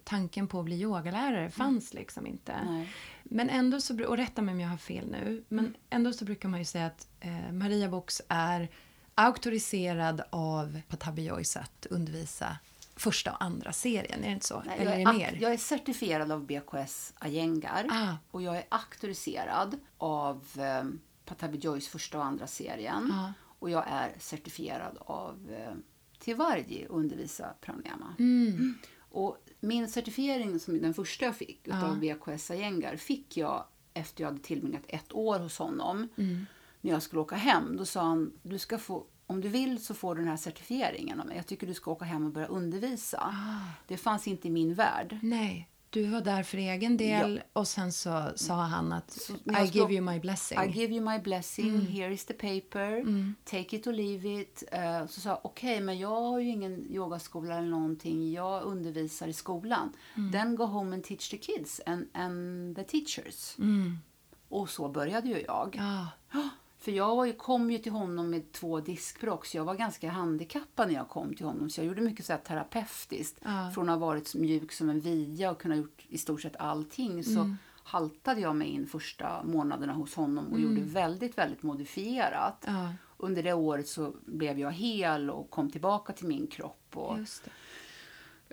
[0.04, 2.64] tanken på att bli yogalärare fanns liksom inte.
[2.66, 2.92] Nej.
[3.24, 6.48] Men ändå så, och rätta mig om jag har fel nu, men ändå så brukar
[6.48, 8.68] man ju säga att eh, Maria Box är
[9.14, 12.56] auktoriserad av Patabi Joyce att undervisa
[12.96, 14.62] första och andra serien, är det inte så?
[14.66, 15.38] Nej, Eller jag, är är mer?
[15.40, 18.14] jag är certifierad av BKS Ayengar Ah.
[18.30, 20.84] och jag är auktoriserad av eh,
[21.24, 23.12] Patabi Joys första och andra serien.
[23.12, 23.32] Ah.
[23.58, 25.74] Och jag är certifierad av eh,
[26.18, 28.14] Tivarji och undervisa pranayama.
[28.18, 28.78] Mm.
[28.98, 31.78] Och min certifiering, som den första jag fick Ja.
[31.78, 36.08] utav BKS Ayengar, fick jag efter jag hade tillbringat ett år hos honom.
[36.16, 36.46] Mm.
[36.84, 39.94] När jag skulle åka hem, då sa han, du ska få, om du vill så
[39.94, 41.36] får du den här certifieringen av mig.
[41.36, 43.18] Jag tycker du ska åka hem och börja undervisa.
[43.20, 43.72] Ah.
[43.88, 45.18] Det fanns inte i min värld.
[45.22, 49.64] Nej, du var där för egen del och sen så sa han att Så I
[49.72, 50.58] give you my blessing.
[50.58, 51.86] I give you my blessing, Mm.
[51.86, 53.04] here is the paper,
[53.44, 54.62] take it or leave it.
[54.72, 58.32] Eh, så sa jag, okej, men jag har ju ingen yogaskola eller någonting.
[58.32, 59.92] Jag undervisar i skolan.
[60.16, 60.32] Mm.
[60.32, 63.54] Then go home and teach the kids and, and the teachers.
[63.58, 63.98] Mm.
[64.48, 65.76] Och så började ju jag.
[65.78, 66.06] Ja,
[66.82, 70.94] För jag kom ju till honom med två diskbråck, så jag var ganska handikappad när
[70.94, 71.70] jag kom till honom.
[71.70, 73.38] Så jag gjorde mycket så här terapeutiskt.
[73.42, 73.70] Ja.
[73.74, 77.24] Från att ha varit mjuk som en via och kunna gjort i stort sett allting
[77.24, 77.56] så Mm.
[77.82, 82.64] haltade jag mig in första månaderna hos honom och gjorde väldigt, väldigt modifierat.
[82.66, 86.86] ja Under det året så blev jag hel och kom tillbaka till min kropp.
[86.94, 87.18] Och.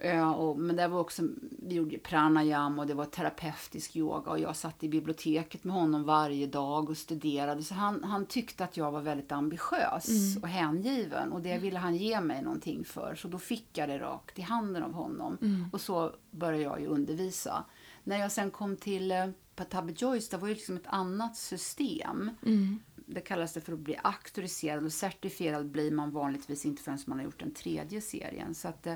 [0.03, 1.23] Ja, och, men det var också,
[1.59, 5.75] vi gjorde ju pranayama och det var terapeutisk yoga och jag satt i biblioteket med
[5.75, 7.63] honom varje dag och studerade.
[7.63, 11.95] Så han, han tyckte att jag var väldigt ambitiös och hängiven och det ville han
[11.95, 13.15] ge mig någonting för.
[13.15, 15.37] Så då fick jag det rakt i handen av honom
[15.71, 17.65] och så började jag ju undervisa.
[18.03, 22.31] När jag sen kom till eh, Patabi Joyce, det var ju liksom ett annat system.
[22.45, 22.79] Mm.
[22.95, 27.17] Det kallas det för att bli auktoriserad och certifierad blir man vanligtvis inte förrän man
[27.17, 28.55] har gjort den tredje serien.
[28.55, 28.95] Så att, eh,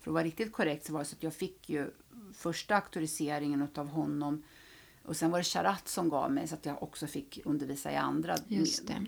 [0.00, 1.90] för att vara riktigt korrekt så var det så att jag fick ju
[2.34, 4.42] första auktoriseringen av honom
[5.04, 7.96] och sen var det Charat som gav mig så att jag också fick undervisa i
[7.96, 8.36] andra.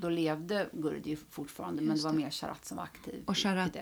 [0.00, 3.22] Då levde Gurdjieff fortfarande men Just det var mer Charat som var aktiv.
[3.26, 3.36] Och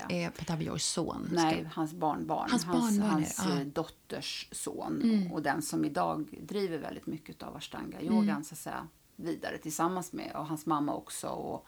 [0.08, 0.22] det.
[0.22, 1.28] är Patabi Joys son.
[1.32, 2.50] Nej, hans barnbarn.
[2.50, 3.60] Hans barnbarn är- hans ja.
[3.60, 5.00] eh, dotters son.
[5.02, 5.32] Mm.
[5.32, 8.44] Och den som idag driver väldigt mycket av ashtanga-yogan Mm.
[8.44, 11.28] så att säga, vidare tillsammans med och hans mamma också.
[11.28, 11.66] Och,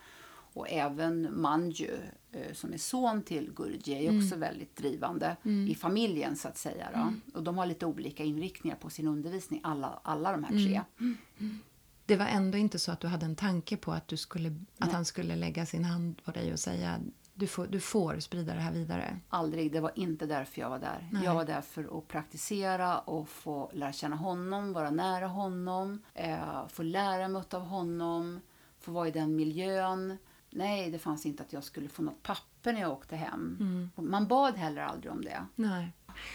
[0.53, 1.97] och även Manju
[2.33, 4.41] eh, som är son till Gurji är också Mm.
[4.41, 5.37] väldigt drivande
[5.69, 6.89] i familjen så att säga.
[6.95, 7.39] Då.
[7.39, 10.83] Och de har lite olika inriktningar på sin undervisning, alla, alla de här tre.
[11.01, 11.59] Mm.
[12.07, 14.93] Det var ändå inte så att du hade en tanke på att, du skulle, att
[14.93, 17.01] han skulle lägga sin hand på dig och säga
[17.35, 19.21] du får, du får sprida det här vidare.
[19.29, 21.09] Aldrig, det var inte därför jag var där.
[21.13, 21.25] Nej.
[21.25, 26.69] Jag var där för att praktisera och få lära känna honom, vara nära honom, eh,
[26.69, 28.41] få lära mig av honom,
[28.81, 30.17] få vara i den miljön.
[30.51, 33.57] Nej, det fanns inte att jag skulle få något papper när jag åkte hem.
[33.61, 33.91] Mm.
[34.11, 35.45] Man bad heller aldrig om det.
[35.55, 35.93] Nej.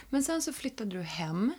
[0.10, 1.54] Men sen så flyttade du hem.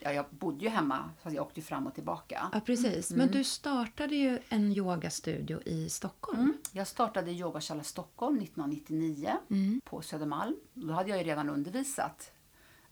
[0.00, 2.50] Ja, jag bodde ju hemma, så jag åkte ju fram och tillbaka.
[2.52, 3.10] Ja, precis.
[3.10, 6.38] Men du startade ju en yogastudio i Stockholm.
[6.40, 6.52] Mm.
[6.72, 9.80] Jag startade Yogakälla Stockholm 1999 Mm.
[9.84, 10.56] på Södermalm.
[10.74, 12.30] Då hade jag ju redan undervisat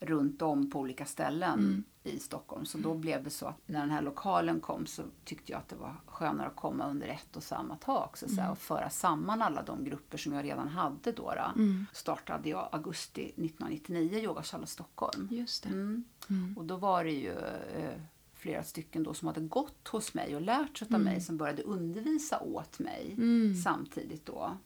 [0.00, 1.84] runt om på olika ställen Mm.
[2.02, 2.66] i Stockholm.
[2.66, 5.68] Så då blev det så att när den här lokalen kom så tyckte jag att
[5.68, 8.36] det var skönare att komma under ett och samma tak så Mm.
[8.36, 11.32] säga, och föra samman alla de grupper som jag redan hade då.
[11.34, 11.60] då.
[11.62, 11.86] Mm.
[11.92, 15.28] Startade jag augusti 1999 Yogakälla Stockholm.
[15.30, 15.68] Just det.
[15.68, 16.04] Mm.
[16.30, 16.58] Mm.
[16.58, 17.32] Och då var det ju
[17.76, 18.00] eh,
[18.40, 21.04] flera stycken då som hade gått hos mig och lärt sig av Mm.
[21.04, 23.54] mig som började undervisa åt mig Mm.
[23.54, 24.56] samtidigt då.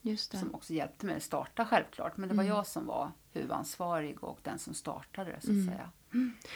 [0.41, 2.17] Som också hjälpte mig att starta självklart.
[2.17, 2.57] Men det var Mm.
[2.57, 5.67] jag som var huvudansvarig och den som startade det så att Mm.
[5.67, 5.91] säga.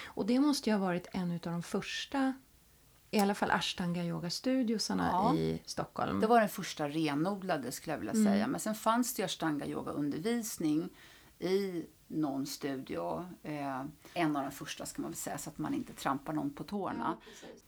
[0.07, 2.33] Och det måste ju ha varit en av de första,
[3.11, 5.35] i alla fall ashtanga yogastudiosarna Ja.
[5.37, 6.21] i Stockholm.
[6.21, 8.25] Det var den första renodlade skulle jag vilja Mm.
[8.33, 8.47] säga.
[8.47, 10.89] Men sen fanns det ju ashtanga yoga undervisning
[11.39, 13.27] i någon studio.
[13.43, 13.83] Eh,
[14.15, 16.65] en av de första ska man väl säga så att man inte trampar någon på
[16.65, 17.17] tårna.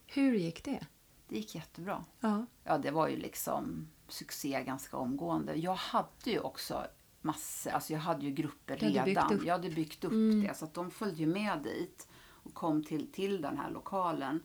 [0.05, 0.87] Hur gick det?
[1.27, 2.05] Det gick jättebra.
[2.19, 2.45] Ja.
[2.63, 5.55] Ja, det var ju liksom succé ganska omgående.
[5.55, 6.85] Jag hade ju också
[7.21, 9.41] massor, alltså jag hade ju grupper hade redan.
[9.45, 10.41] Jag hade byggt upp Mm.
[10.41, 12.07] det så att de följde ju med dit
[12.43, 14.39] och kom till, till den här lokalen.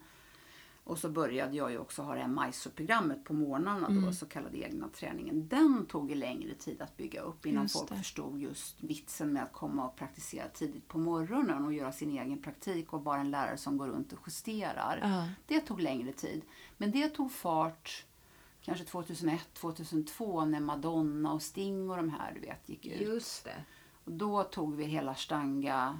[0.86, 4.04] Och så började jag ju också ha det här Mysore-programmet på morgnarna Mm.
[4.04, 5.48] då, så kallade egna träningen.
[5.48, 7.96] Den tog ju längre tid att bygga upp innan Just folk det.
[7.96, 12.42] förstod just vitsen med att komma och praktisera tidigt på morgonen och göra sin egen
[12.42, 14.98] praktik och bara en lärare som går runt och justerar.
[15.02, 15.28] Ja.
[15.46, 16.42] Det tog längre tid.
[16.76, 18.04] Men det tog fart
[18.62, 23.00] kanske 2001, 2002 när Madonna och Sting och de här du vet gick ut.
[23.00, 23.64] Just det.
[24.04, 25.98] Och då tog vi hela stanga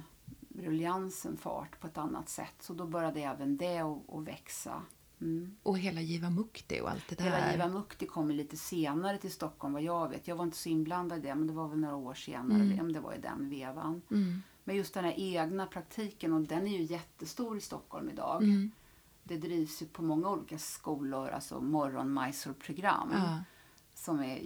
[0.57, 2.55] ruljansen fart på ett annat sätt.
[2.59, 4.81] Så då började även det att, växa.
[5.21, 5.55] Mm.
[5.63, 7.23] Och hela Jiva Mukti och allt det där.
[7.23, 10.27] Hela Jiva Mukti kom lite senare till Stockholm vad jag vet.
[10.27, 12.61] Jag var inte så inblandad i det men det var väl några år senare.
[12.61, 12.93] Mm.
[12.93, 14.01] Det var i den vevan.
[14.11, 14.41] Mm.
[14.63, 18.43] Men just den här egna praktiken och den är ju jättestor i Stockholm idag.
[18.43, 18.71] Mm.
[19.23, 22.13] Det drivs ju på många olika skolor, alltså morgon
[22.53, 23.39] program Ja.
[23.93, 24.37] som är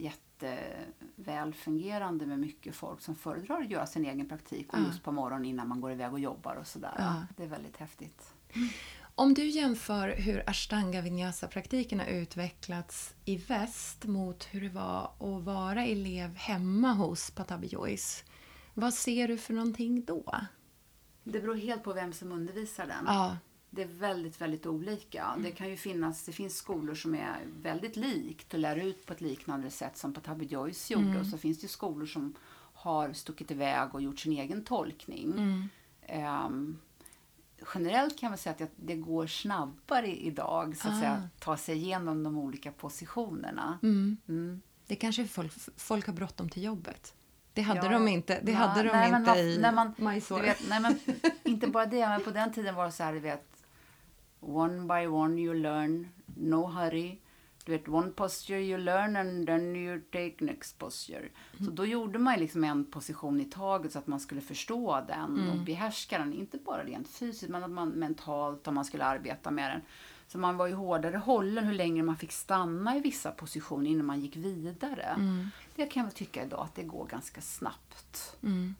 [0.41, 4.83] jätteväl fungerande med mycket folk som föredrar att göra sin egen praktik och Ja.
[4.87, 6.95] just på morgonen innan man går iväg och jobbar och sådär.
[6.97, 7.23] Ja.
[7.37, 8.33] Det är väldigt häftigt.
[9.15, 15.43] Om du jämför hur ashtanga vinyasa-praktiken har utvecklats i väst mot hur det var att
[15.43, 18.23] vara elev hemma hos Patabi Joyce.
[18.73, 20.35] Vad ser du för någonting då?
[21.23, 23.03] Det beror helt på vem som undervisar den.
[23.07, 23.37] Ja.
[23.73, 25.35] Det är väldigt, väldigt olika.
[25.43, 29.13] Det kan ju finnas, det finns skolor som är väldigt likt och lär ut på
[29.13, 31.05] ett liknande sätt som Patabi Joyce gjorde.
[31.05, 31.21] Mm.
[31.21, 32.33] Och så finns det ju skolor som
[32.73, 35.31] har stuckit iväg och gjort sin egen tolkning.
[35.31, 35.69] Mm.
[36.01, 36.77] Ehm,
[37.73, 40.99] generellt kan man säga att det- går snabbare idag så att Ah.
[40.99, 43.79] säga, ta sig igenom de olika positionerna.
[43.83, 44.17] Mm.
[44.27, 44.61] Mm.
[44.87, 47.13] Det kanske folk, folk har bråttom till jobbet.
[47.53, 47.89] Det hade Ja.
[47.91, 50.41] de inte, det Ja, hade de nej, inte vad- i man- Mysore.
[50.41, 50.99] Vet, nej men
[51.43, 53.50] inte bara det, men på den tiden var det så här, du vet.
[54.41, 57.17] One by one you learn, no hurry.
[57.65, 61.29] Du vet, one posture you learn and then you take next posture.
[61.57, 61.75] Så Mm.
[61.75, 65.49] då gjorde man liksom en position i taget så att man skulle förstå den Mm.
[65.49, 66.33] och behärska den.
[66.33, 69.81] Inte bara rent fysiskt, men att man mentalt om man skulle arbeta med den.
[70.27, 74.05] Så man var ju hårdare hållen hur länge man fick stanna i vissa positioner innan
[74.05, 75.03] man gick vidare.
[75.03, 75.47] Mm.
[75.75, 78.37] Det kan jag tycka idag att det går ganska snabbt.
[78.43, 78.75] Mm.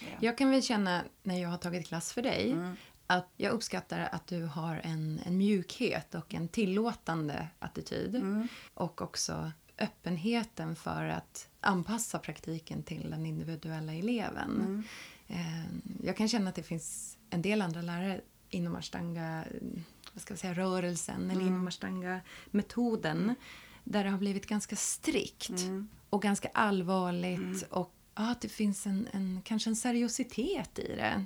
[0.00, 0.06] Ja.
[0.20, 2.76] Jag kan väl känna när jag har tagit klass för dig Mm.
[3.16, 8.14] Att jag uppskattar att du har en, en mjukhet och en tillåtande attityd.
[8.16, 8.48] Mm.
[8.74, 14.50] Och också öppenheten för att anpassa praktiken till den individuella eleven.
[14.60, 14.82] Mm.
[15.28, 15.64] Eh,
[16.06, 19.44] Jag kan känna att det finns en del andra lärare inom ashtanga,
[20.12, 21.46] vad ska vi säga, rörelsen eller Mm.
[21.46, 23.34] inom ashtanga-metoden
[23.84, 25.88] där det har blivit ganska strikt Mm.
[26.10, 31.24] och ganska allvarligt och ja, att det finns en, en, kanske en seriositet i det.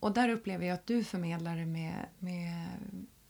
[0.00, 2.66] Och där upplever jag att du förmedlar det med, med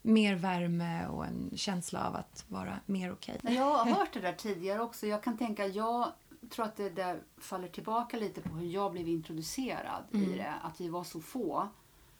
[0.01, 3.39] mer värme och en känsla av att vara mer okej.
[3.43, 5.07] Nej, Jag har hört det där tidigare också.
[5.07, 6.11] Jag kan tänka, jag
[6.49, 10.29] tror att det där faller tillbaka lite på hur jag blev introducerad Mm.
[10.33, 10.53] i det.
[10.61, 11.67] Att vi var så få.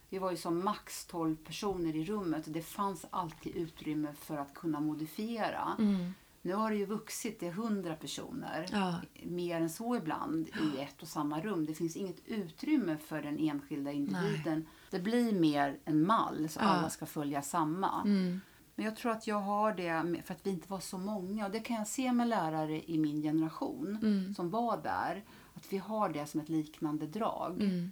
[0.10, 4.38] Vi var ju som max 12 personer i rummet och det fanns alltid utrymme för
[4.38, 5.76] att kunna modifiera.
[5.80, 6.14] Mm.
[6.42, 8.66] Nu har det ju vuxit, är 100 personer.
[8.72, 8.96] Ja.
[9.24, 11.66] Mer än så ibland i ett och samma rum.
[11.66, 14.68] Det finns inget utrymme för den enskilda individen.
[14.92, 16.66] Det blir mer en mall så Ja.
[16.66, 18.02] alla ska följa samma.
[18.06, 18.42] Mm.
[18.76, 21.46] Men jag tror att jag har det för att vi inte var så många.
[21.46, 24.34] Och det kan jag se med lärare i min generation Mm.
[24.34, 25.24] som var där.
[25.54, 27.62] Att vi har det som ett liknande drag.
[27.64, 27.92] Mm.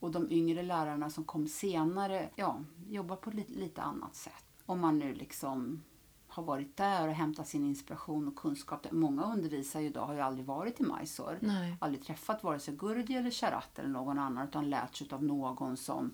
[0.00, 4.44] Och de yngre lärarna som kom senare ja, jobbar på lite, lite annat sätt.
[4.66, 5.82] Om man nu liksom
[6.28, 8.86] har varit där och hämtat sin inspiration och kunskap.
[8.90, 11.38] Många undervisare idag har ju aldrig varit i Mysore.
[11.40, 11.76] Nej.
[11.80, 15.76] Aldrig träffat vare sig Gurdjieff eller Charat eller någon annan utan lärt sig av någon
[15.76, 16.10] som,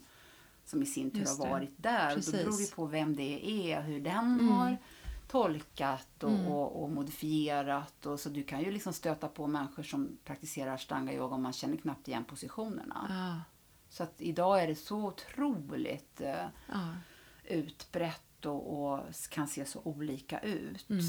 [0.64, 2.16] som i sin tur har varit där.
[2.16, 4.48] Och då beror det på vem det är, hur den Mm.
[4.48, 4.76] har
[5.28, 6.46] tolkat och, Mm.
[6.46, 8.06] och, och modifierat.
[8.06, 11.52] Och så du kan ju liksom stöta på människor som praktiserar ashtanga yoga och man
[11.52, 13.06] känner knappt igen positionerna.
[13.08, 13.40] Ja.
[13.88, 16.88] Så att idag är det så otroligt eh, Ja.
[18.47, 20.90] Och, och kan se så olika ut.
[20.90, 21.03] Mm.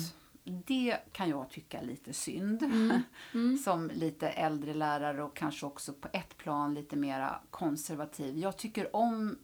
[0.65, 2.63] Det kan jag tycka är lite synd.
[3.33, 3.57] Mm.
[3.57, 8.38] Som lite äldre lärare och kanske också på ett plan lite mera konservativ.
[8.38, 9.38] Jag tycker om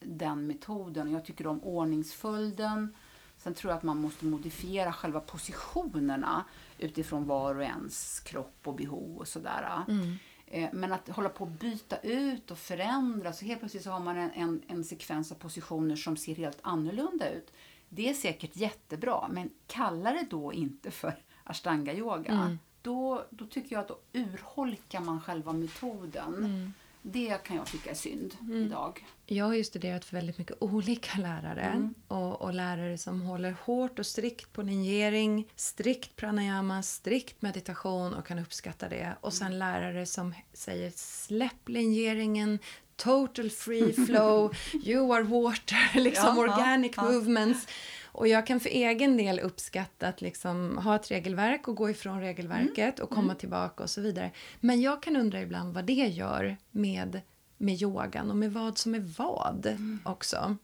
[0.00, 2.94] den metoden och jag tycker om ordningsföljden.
[3.38, 6.44] Sen tror jag att man måste modifiera själva positionerna
[6.78, 9.84] utifrån var och ens kropp och behov och sådär.
[9.88, 10.16] Mm.
[10.46, 14.00] Eh, Men att hålla på att byta ut och förändra, så helt plötsligt så har
[14.00, 17.52] man en, en, en sekvens av positioner som ser helt annorlunda ut.
[17.88, 22.32] Det är säkert jättebra, men kalla det då inte för ashtanga-yoga.
[22.32, 22.58] Mm.
[22.82, 26.34] Då, då tycker jag att då urholkar man själva metoden.
[26.34, 26.72] Mm.
[27.02, 29.06] Det kan jag tycka är synd idag.
[29.28, 31.94] Jag har ju studerat för väldigt mycket olika lärare Mm.
[32.08, 38.26] och, och lärare som håller hårt och strikt på linjering, strikt pranayama, strikt meditation och
[38.26, 39.16] kan uppskatta det.
[39.20, 42.58] Och sen lärare som säger släpp linjeringen,
[42.96, 44.54] total free flow,
[44.84, 47.02] you are water, liksom Ja, organic ja.
[47.02, 47.66] movements.
[48.12, 52.20] Och jag kan för egen del uppskatta att liksom ha ett regelverk och gå ifrån
[52.20, 54.30] regelverket och komma tillbaka och så vidare.
[54.60, 57.20] Men jag kan undra ibland vad det gör med,
[57.56, 60.56] med yogan och med vad som är vad också.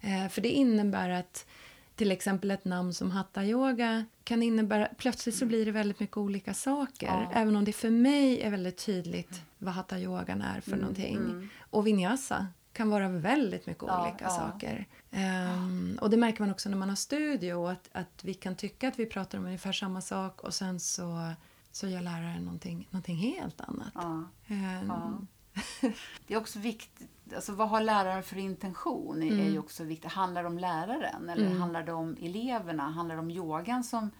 [0.00, 1.46] Eh, för det innebär att
[1.96, 6.16] till exempel ett namn som hatta yoga kan innebära, plötsligt så blir det väldigt mycket
[6.16, 7.06] olika saker.
[7.06, 7.30] Ja.
[7.34, 11.48] Även om det för mig är väldigt tydligt vad hatta yogan är för någonting.
[11.70, 14.30] Och vinyasa kan vara väldigt mycket Ja, olika ja.
[14.30, 14.86] saker.
[15.10, 18.88] Ehm, och det märker man också när man har studio, att, att vi kan tycka
[18.88, 21.32] att vi pratar om ungefär samma sak och sen så,
[21.72, 23.92] så gör läraren någonting, någonting helt annat.
[23.94, 24.24] Ja.
[26.26, 29.22] Det är också viktigt, alltså vad har läraren för intention?
[29.22, 30.12] är- är ju också viktigt.
[30.12, 31.60] Handlar det om läraren eller Mm.
[31.60, 32.82] handlar det om eleverna?
[32.90, 34.10] Handlar det om yogan som,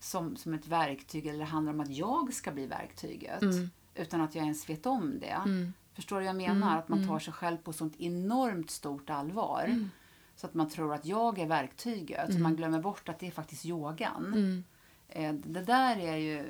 [0.00, 3.42] som, som ett verktyg eller handlar det om att jag ska bli verktyget?
[3.42, 3.70] Mm.
[3.94, 5.26] Utan att jag ens vet om det.
[5.44, 5.72] Mm.
[5.94, 6.78] Förstår du vad jag menar?
[6.78, 9.64] Att man tar sig själv på sånt enormt stort allvar.
[9.66, 9.90] Mm.
[10.36, 12.32] Så att man tror att jag är verktyget.
[12.32, 14.24] Så man glömmer bort att det är faktiskt yogan.
[14.26, 14.64] Mm.
[15.08, 16.44] Eh, Det där är ju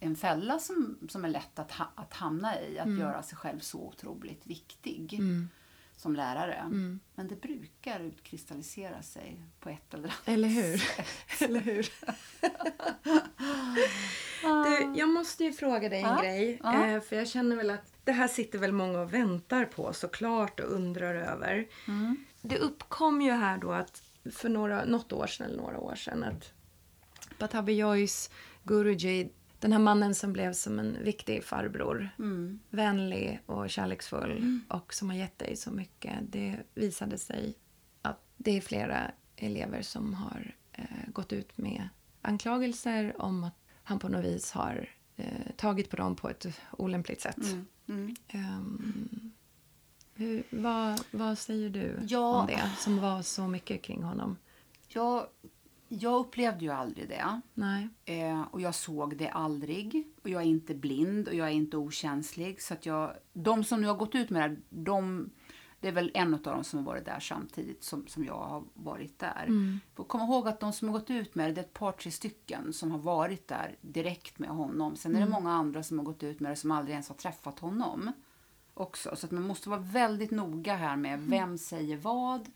[0.00, 2.78] en fälla som, som är lätt att, ha, att hamna i.
[2.78, 5.48] Att göra sig själv så otroligt viktig Mm.
[5.96, 6.54] som lärare.
[6.54, 7.00] Mm.
[7.14, 10.82] Men det brukar utkristallisera sig på ett eller annat Eller hur?
[11.40, 11.88] Eller hur?
[14.64, 16.60] du, jag måste ju fråga dig en Ja, grej.
[16.62, 16.86] ja.
[16.86, 20.60] Eh, för jag känner väl att det här sitter väl många och väntar på såklart
[20.60, 21.66] och undrar över.
[21.88, 22.16] Mm.
[22.42, 26.24] Det uppkom ju här då att för några, något år sedan eller några år sedan
[26.24, 26.52] att
[27.38, 28.30] Patabi Joyce
[28.62, 32.60] Guruji, den här mannen som blev som en viktig farbror, Mm.
[32.70, 36.12] vänlig och kärleksfull och som har gett dig så mycket.
[36.22, 37.54] Det visade sig
[38.02, 41.88] att det är flera elever som har eh, gått ut med
[42.22, 46.46] anklagelser om att han på något vis har eh, tagit på dem på ett
[46.78, 47.36] olämpligt sätt.
[47.36, 47.66] Mm.
[47.88, 48.16] Mm.
[48.28, 49.32] Ehm,
[50.14, 52.40] hur, vad, vad säger du Ja.
[52.40, 54.36] om det som var så mycket kring honom?
[54.88, 55.26] Jag,
[55.92, 57.40] jag upplevde ju aldrig det.
[58.04, 60.08] Eh, och jag såg det aldrig.
[60.22, 62.62] Och jag är inte blind och jag är inte okänslig.
[62.62, 65.30] Så att jag, de som nu har gått ut med det här, de,
[65.80, 68.64] det är väl en av dem som har varit där samtidigt som, som jag har
[68.74, 69.44] varit där.
[69.46, 69.80] Mm.
[69.94, 71.92] Får komma ihåg att de som har gått ut med det, det är ett par,
[71.92, 74.96] tre stycken som har varit där direkt med honom.
[74.96, 77.16] Sen är det många andra som har gått ut med det som aldrig ens har
[77.16, 78.12] träffat honom.
[78.74, 79.16] Också.
[79.16, 82.48] Så att man måste vara väldigt noga här med vem säger vad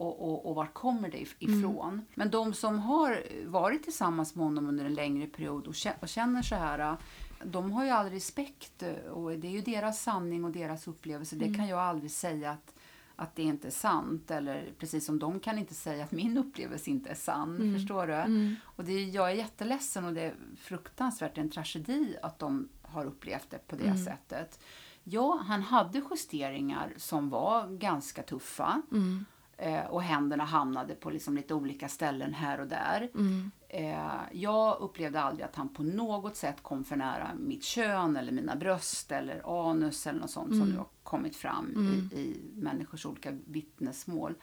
[0.00, 2.02] och, och, och var kommer det if- ifrån.
[2.14, 6.08] Men de som har varit tillsammans med honom under en längre period och kä- och
[6.08, 6.96] känner så här,
[7.44, 8.82] de har ju all respekt
[9.12, 11.36] och det är ju deras sanning och deras upplevelse.
[11.36, 12.74] Det kan jag aldrig säga att,
[13.16, 14.30] att det inte är sant.
[14.30, 17.74] Eller precis som de kan inte säga att min upplevelse inte är sann.
[17.78, 18.12] Förstår du?
[18.14, 18.54] Mm.
[18.64, 23.50] Och det, jag är jätteledsen och det är fruktansvärt en tragedi att de har upplevt
[23.50, 24.60] det på det sättet.
[25.04, 28.82] Ja, han hade justeringar som var ganska tuffa.
[29.60, 29.74] Mm.
[29.74, 33.10] Eh, och händerna hamnade på liksom lite olika ställen här och där.
[33.14, 33.50] Mm.
[33.68, 38.32] Eh, jag upplevde aldrig att han på något sätt kom för nära mitt kön eller
[38.32, 43.06] mina bröst eller anus eller något sånt som nu har kommit fram i, i människors
[43.06, 44.34] olika vittnesmål.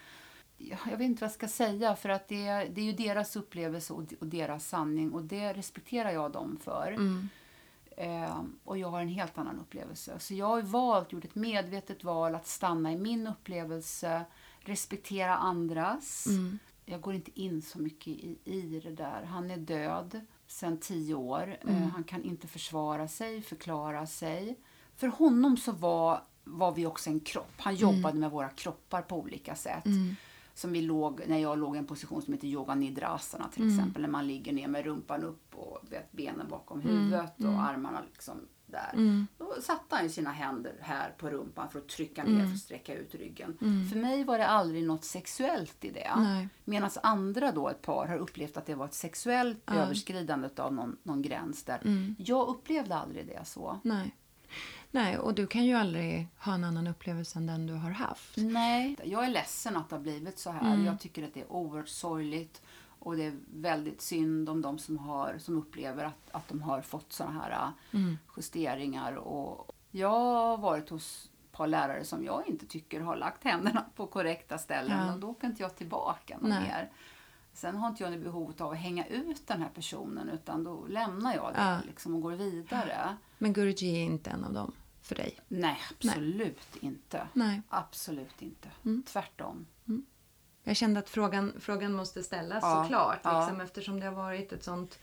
[0.57, 3.35] Jag jag vet inte vad jag ska säga för att det, det är ju deras
[3.35, 6.91] upplevelse och, och deras sanning och det respekterar jag dem för.
[6.91, 7.29] Mm.
[7.97, 10.19] Eh, och jag har en helt annan upplevelse.
[10.19, 14.25] Så jag har valt, gjort ett medvetet val att stanna i min upplevelse,
[14.69, 16.27] respektera andras.
[16.27, 16.59] Mm.
[16.85, 19.23] jag går inte in så mycket i, i det där.
[19.23, 21.57] Han är död sedan tio år.
[21.61, 21.81] Mm.
[21.81, 24.59] han kan inte försvara sig, förklara sig.
[24.95, 27.53] För honom så var, var vi också en kropp.
[27.57, 27.81] Han mm.
[27.81, 28.19] jobbade mm.
[28.19, 29.85] med våra kroppar på olika sätt.
[29.85, 30.15] Mm.
[30.53, 33.75] Som vi låg, när jag låg i en position som heter yoga nidrasana till mm.
[33.75, 34.01] exempel.
[34.01, 38.35] När man ligger ner med rumpan upp och vet, benen bakom huvudet och armarna liksom
[38.67, 38.91] där.
[38.93, 39.27] Mm.
[39.37, 42.47] Då satte han sina händer här på rumpan för att trycka ner mm.
[42.47, 43.57] för att sträcka ut ryggen.
[43.61, 43.89] Mm.
[43.89, 46.49] För mig var det aldrig något sexuellt i det.
[46.65, 49.73] Medan andra då, ett par, har upplevt att det var ett sexuellt ja.
[49.73, 51.79] överskridande av någon, någon gräns där.
[51.85, 52.15] Mm.
[52.19, 53.79] Jag upplevde aldrig det så.
[53.83, 54.15] Nej.
[54.91, 58.37] Nej, och du kan ju aldrig ha en annan upplevelse än den du har haft.
[58.37, 60.73] Nej, jag är ledsen att det har blivit så här.
[60.73, 60.85] Mm.
[60.85, 62.61] Jag tycker att det är oerhört sorgligt.
[63.07, 66.81] Och det är väldigt synd om de som, har, som upplever att, att de har
[66.81, 68.17] fått sådana här mm.
[68.37, 69.13] justeringar.
[69.13, 73.85] Och jag har varit hos ett par lärare som jag inte tycker har lagt händerna
[73.95, 75.07] på korrekta ställen.
[75.07, 75.13] Ja.
[75.13, 76.91] Och då åker inte jag tillbaka någon mer.
[77.53, 80.85] Sen har inte jag något behov av att hänga ut den här personen utan då
[80.87, 81.79] lämnar jag det ja.
[81.85, 83.17] liksom, och går vidare.
[83.37, 85.39] Men Guruji är inte en av dem för dig?
[85.47, 86.91] Nej, absolut Nej.
[86.91, 87.27] inte.
[87.33, 87.61] Nej.
[87.69, 88.69] Absolut inte.
[88.85, 89.03] Mm.
[89.03, 89.65] Tvärtom.
[89.87, 90.05] Mm.
[90.67, 93.15] Jag kände att frågan, frågan måste ställas ja, såklart.
[93.15, 94.99] Liksom, Eftersom det har varit ett sånt,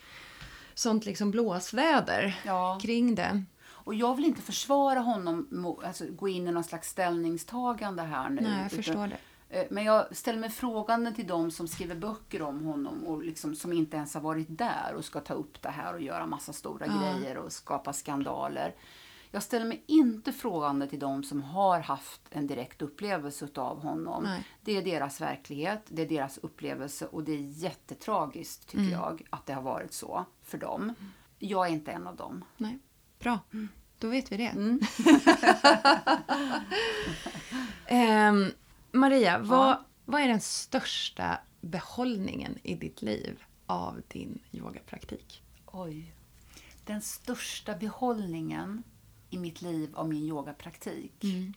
[0.75, 2.79] sånt liksom blåsväder ja.
[2.83, 3.45] kring det.
[3.67, 8.43] Och jag vill inte försvara honom, alltså gå in i någon slags ställningstagande här nu.
[8.43, 9.19] Nej, jag förstår det.
[9.59, 13.57] Eh, men jag ställer mig frågande till de som skriver böcker om honom och liksom,
[13.57, 16.53] som inte ens har varit där och ska ta upp det här och göra massa
[16.53, 16.93] stora ja.
[17.01, 18.75] grejer och skapa skandaler.
[19.35, 24.24] Jag ställer mig inte frågande till de som har haft en direkt upplevelse av honom.
[24.24, 24.45] Nej.
[24.61, 28.93] Det är deras verklighet, det är deras upplevelse och det är jättetragiskt tycker mm.
[28.93, 30.95] jag att det har varit så för dem.
[31.39, 32.45] Jag är inte en av dem.
[32.57, 32.78] Nej.
[33.18, 33.68] Bra, mm.
[33.99, 34.47] då vet vi det.
[34.47, 34.80] Mm.
[38.35, 38.53] um,
[39.01, 39.85] Maria, vad, ja.
[40.05, 45.43] vad är den största behållningen i ditt liv av din yogapraktik?
[45.66, 46.14] Oj.
[46.85, 48.82] Den största behållningen
[49.35, 51.24] i mitt liv av min yogapraktik.
[51.24, 51.55] Mm.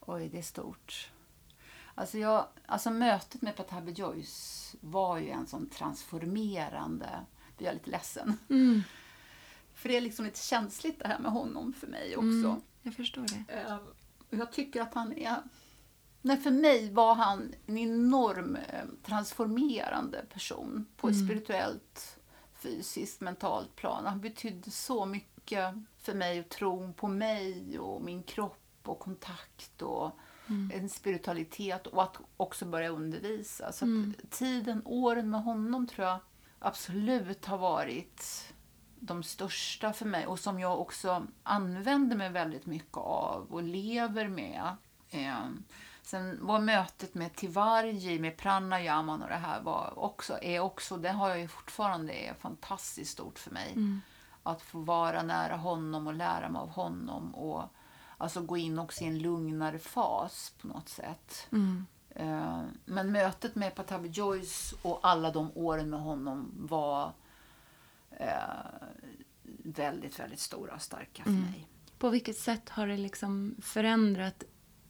[0.00, 1.10] Oj, det är stort.
[1.94, 7.08] Alltså, jag, alltså mötet med Patabi Joyce var ju en sån transformerande...
[7.58, 8.38] Jag är lite ledsen.
[8.50, 8.82] Mm.
[9.74, 12.26] För det är liksom lite känsligt det här med honom för mig också.
[12.26, 13.64] Mm, jag förstår det.
[13.66, 13.78] Uh,
[14.30, 15.36] jag tycker att han är...
[16.22, 21.26] Nej, för mig var han en enorm eh, transformerande person på ett mm.
[21.26, 22.17] spirituellt
[22.58, 24.06] fysiskt, mentalt plan.
[24.06, 29.82] Han betydde så mycket för mig och tron på mig och min kropp och kontakt
[29.82, 30.10] och
[30.46, 30.70] mm.
[30.74, 33.72] en spiritualitet och att också börja undervisa.
[33.72, 34.14] Så mm.
[34.30, 36.18] tiden, åren med honom tror jag
[36.58, 38.52] absolut har varit
[39.00, 44.28] de största för mig och som jag också använder mig väldigt mycket av och lever
[44.28, 44.76] med.
[46.08, 51.08] Sen var mötet med Tivarji, med pranayaman och det här var också, är också, det
[51.08, 53.72] har jag ju fortfarande är fantastiskt stort för mig.
[53.72, 54.00] Mm.
[54.42, 57.64] Att få vara nära honom och lära mig av honom och
[58.18, 61.46] alltså gå in också i en lugnare fas på något sätt.
[61.52, 61.86] Mm.
[62.10, 67.12] Eh, men mötet med Patabi Joyce och alla de åren med honom var
[68.10, 68.28] eh,
[69.64, 71.42] väldigt, väldigt stora och starka för mm.
[71.42, 71.68] mig.
[71.98, 74.44] På vilket sätt har det liksom förändrat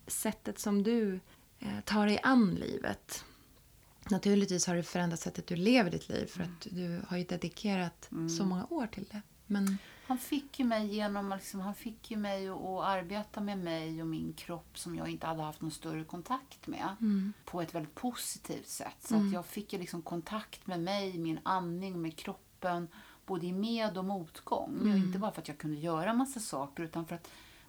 [0.09, 1.21] sättet som du
[1.59, 3.25] eh, tar dig an livet.
[4.11, 8.09] Naturligtvis har det förändrat sättet du lever ditt liv för att du har ju dedikerat
[8.13, 8.29] mm.
[8.29, 9.23] så många år till det.
[9.47, 9.79] Men...
[10.07, 14.03] Han fick ju mig genom liksom, han fick ju mig att, att arbeta med mig
[14.03, 17.33] och min kropp som jag inte hade haft någon större kontakt med mm.
[17.45, 18.97] på ett väldigt positivt sätt.
[19.01, 19.27] Så mm.
[19.27, 22.89] att jag fick ju liksom kontakt med mig, min andning, med kroppen
[23.27, 24.79] både i med och motgång.
[24.81, 24.97] Mm.
[24.97, 27.29] Inte bara för att jag kunde göra massa saker utan för att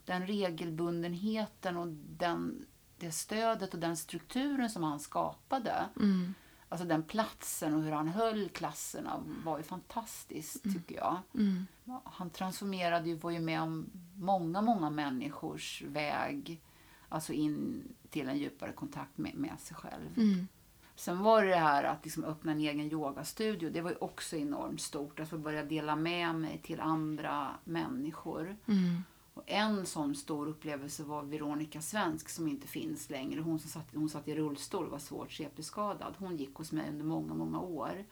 [0.10, 1.88] den regelbundenheten och
[2.18, 2.66] den,
[2.97, 5.86] det stödet och den strukturen som han skapade.
[5.95, 6.34] Mm.
[6.70, 10.78] Alltså den platsen och hur han höll klasserna var ju fantastiskt mm.
[10.78, 11.18] tycker jag.
[11.34, 11.68] Mm.
[12.03, 16.62] Han transformerade ju, var ju med om många, många människors väg
[17.10, 20.18] alltså in till en djupare kontakt med, med sig själv.
[20.18, 20.47] Mm.
[20.95, 23.70] Sen var det det här att liksom öppna en egen yogastudio.
[23.70, 25.20] Det var ju också enormt stort.
[25.20, 28.57] Att få börja dela med mig till andra människor.
[28.66, 29.03] Mm.
[29.40, 33.42] Och en sån stor upplevelse var Veronica Svensk som inte finns längre.
[33.42, 36.14] Hon, som satt, hon satt i rullstol och var svårt CP-skadad.
[36.18, 38.06] Hon gick hos mig under många, många år.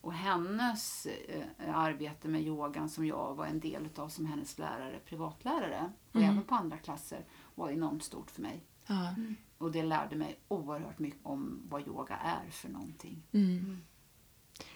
[0.00, 4.98] Och hennes eh, arbete med yogan som jag var en del av som hennes lärare,
[5.06, 6.30] privatlärare och mm.
[6.30, 7.24] även på andra klasser
[7.54, 8.64] var enormt stort för mig.
[8.86, 9.36] Mm.
[9.58, 13.22] Och det lärde mig oerhört mycket om vad yoga är för någonting.
[13.32, 13.58] Mm.
[13.58, 13.82] mm.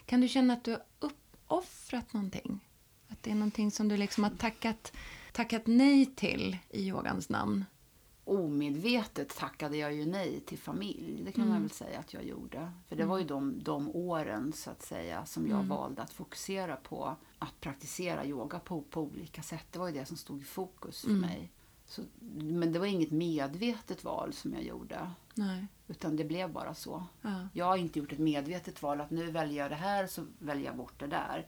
[0.07, 2.61] Kan du känna att du har uppoffrat någonting?
[3.09, 4.93] Att det är någonting som du liksom har tackat
[5.37, 7.64] tackat nej till i yogans namn?
[8.24, 11.22] omedvetet tackade jag ju nej till familj.
[11.24, 11.53] Det kan Mm.
[11.55, 12.72] man väl säga att jag gjorde.
[12.89, 15.68] För det var ju de, de åren så att säga som jag Mm.
[15.68, 19.66] valde att fokusera på att praktisera yoga på, på olika sätt.
[19.70, 21.20] Det var ju det som stod i fokus för Mm.
[21.20, 21.53] mig.
[21.87, 22.03] Så,
[22.34, 25.11] men det var inget medvetet val som jag gjorde.
[25.34, 25.66] Nej.
[25.89, 27.05] Utan det blev bara så.
[27.22, 27.49] Ja.
[27.53, 30.66] Jag har inte gjort ett medvetet val att nu väljer jag det här så väljer
[30.66, 31.47] jag bort det där.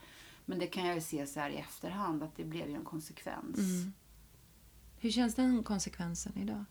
[0.49, 2.85] Men det kan jag ju se så här i efterhand att det blev ju en
[2.85, 3.59] konsekvens.
[3.59, 3.93] Mm.
[4.99, 6.65] Hur känns den konsekvensen idag?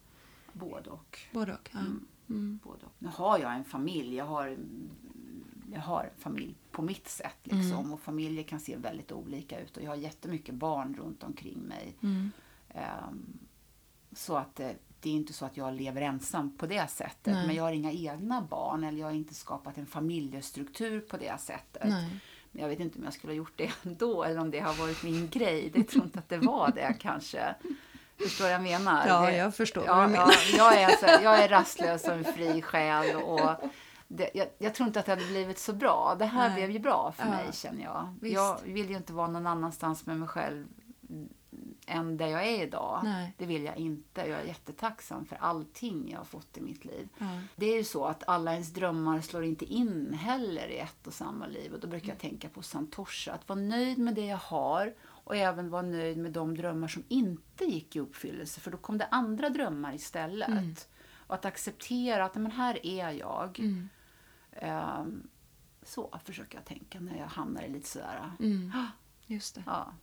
[0.54, 1.20] Både och.
[1.34, 1.70] Både och?
[1.74, 1.80] Ja.
[1.80, 2.08] Mm.
[2.30, 2.60] Mm.
[2.64, 2.92] Både och.
[3.00, 4.16] Nu har jag en familj.
[4.16, 4.58] Jag har,
[5.74, 7.38] jag har en familj på mitt sätt.
[7.44, 7.80] Liksom.
[7.80, 7.94] Mm.
[7.94, 9.78] Och familjer kan se väldigt olika ut.
[9.78, 11.96] Och jag har jättemycket barn runt omkring mig.
[12.70, 13.40] Ehm,
[14.12, 17.34] så att det, det är inte så att jag lever ensam på det sättet.
[17.34, 17.48] Nej.
[17.48, 18.84] Men jag har inga egna barn.
[18.84, 21.90] Eller jag har inte skapat en familjestruktur på det sättet.
[21.90, 22.20] Nej.
[22.58, 24.24] Men jag vet inte om jag skulle ha gjort det ändå.
[24.24, 25.70] Eller om det har varit min grej.
[25.74, 27.56] Det tror inte att det var det kanske.
[28.20, 29.08] Förstår vad jag menar?
[29.08, 30.34] Ja, jag förstår Ja, vad du menar.
[30.58, 33.16] ja, jag, är alltså, jag är rastlös och en fri själ.
[33.16, 33.50] Och
[34.08, 36.16] det, jag, jag tror inte att det hade blivit så bra.
[36.20, 36.56] Det här Nej.
[36.56, 38.14] blev ju bra för Ja, mig känner jag.
[38.22, 38.36] visst.
[38.36, 40.66] Jag vill ju inte vara någon annanstans med mig själv
[41.88, 43.02] än där jag är idag.
[43.04, 43.34] Nej.
[43.38, 44.22] Det vill jag inte.
[44.22, 47.10] Jag är jättetacksam för allting jag har fått i mitt liv.
[47.18, 47.40] Ja.
[47.56, 51.14] Det är ju så att alla ens drömmar slår inte in heller i ett och
[51.14, 51.74] samma liv.
[51.74, 53.34] Och då brukar jag tänka på Santosha.
[53.34, 57.04] Att vara nöjd med det jag har och även vara nöjd med de drömmar som
[57.08, 58.60] inte gick i uppfyllelse.
[58.60, 60.50] För då kom det andra drömmar istället.
[60.50, 60.76] Mm.
[61.28, 63.60] Och att acceptera att men här är jag.
[63.60, 63.90] Mm.
[64.52, 65.28] Ehm,
[65.84, 68.32] så försöker jag tänka när jag hamnar i lite sådär...
[68.40, 68.72] Mm.
[69.30, 69.64] Just det.
[69.66, 69.94] Ja,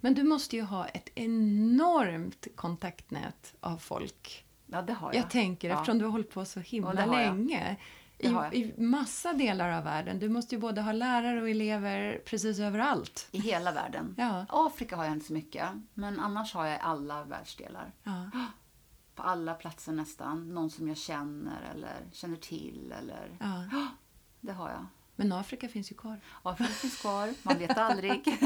[0.00, 4.44] Men du måste ju ha ett enormt kontaktnät av folk.
[4.66, 5.22] ja det har jag.
[5.22, 5.74] Jag tänker, Ja.
[5.74, 7.10] eftersom du har hållit på så Ja, himla jag.
[7.10, 7.76] länge.
[8.18, 8.26] I,
[8.58, 10.18] I massa delar av världen.
[10.18, 13.28] Du måste ju både ha lärare och elever precis överallt.
[13.30, 14.14] I hela världen.
[14.18, 14.46] Ja.
[14.48, 15.68] Afrika har jag inte så mycket.
[15.94, 17.92] Men annars har jag alla världsdelar.
[18.02, 18.30] Ja.
[19.14, 20.54] På alla platser nästan.
[20.54, 22.94] Någon som jag känner eller känner till.
[22.98, 23.36] Eller...
[23.40, 23.64] ja.
[24.40, 24.86] Det har jag.
[25.20, 26.20] Men Afrika finns ju kvar.
[26.42, 27.34] Afrika finns kvar.
[27.42, 28.22] Man vet aldrig.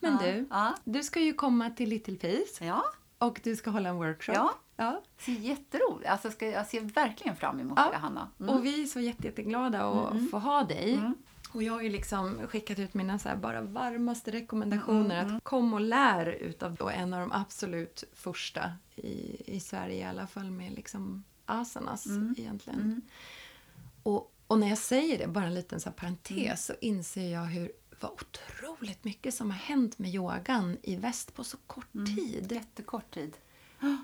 [0.00, 0.74] Men du, Ja.
[0.84, 2.84] du ska ju komma till Little Peace ja.
[3.18, 4.32] och du ska hålla en workshop.
[4.34, 4.54] Ja.
[4.76, 5.02] ja.
[5.18, 6.10] Ser jätteroligt.
[6.10, 7.88] Alltså, ska, jag ser verkligen fram emot Ja.
[7.90, 8.30] det, Hanna.
[8.40, 8.54] Mm.
[8.54, 10.28] Och vi är så jätte, jätteglada att Mm.
[10.28, 10.94] få ha dig.
[10.94, 11.14] Mm.
[11.52, 15.72] Och jag har ju liksom skickat ut mina så bara varmaste rekommendationer Mm, att kom
[15.74, 20.50] och lär utav och en av de absolut första i, i Sverige i alla fall
[20.50, 22.34] med liksom asanas Mm.
[22.38, 23.02] egentligen.
[24.06, 24.16] Mm.
[24.16, 27.72] Och, och när jag säger det, bara en liten så parentes, så inser jag hur
[28.00, 32.16] vad otroligt mycket som har hänt med yogan i väst på så kort Mm.
[32.16, 32.52] tid.
[32.52, 33.36] Jättekort tid.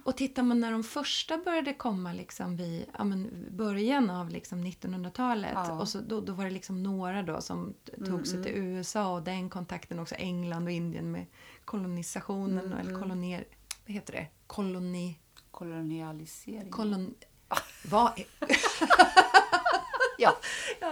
[0.05, 4.65] Och tittar man när de första började komma liksom vid ja, men början av liksom
[4.67, 5.73] 1900-talet Ja.
[5.81, 8.45] och så, då, då var det liksom några då som tog Mm, sig mm.
[8.45, 11.27] till USA och den kontakten också England och Indien med
[11.65, 13.03] kolonisationen Mm, eller mm.
[13.03, 13.45] kolonier...
[13.87, 14.27] Vad heter det?
[14.47, 15.19] Koloni...
[15.51, 16.71] Kolonialisering.
[16.71, 17.15] Kolon...
[17.91, 18.25] Vad är...
[20.19, 20.37] ja,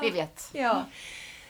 [0.02, 0.50] vi vet.
[0.52, 0.84] Ja.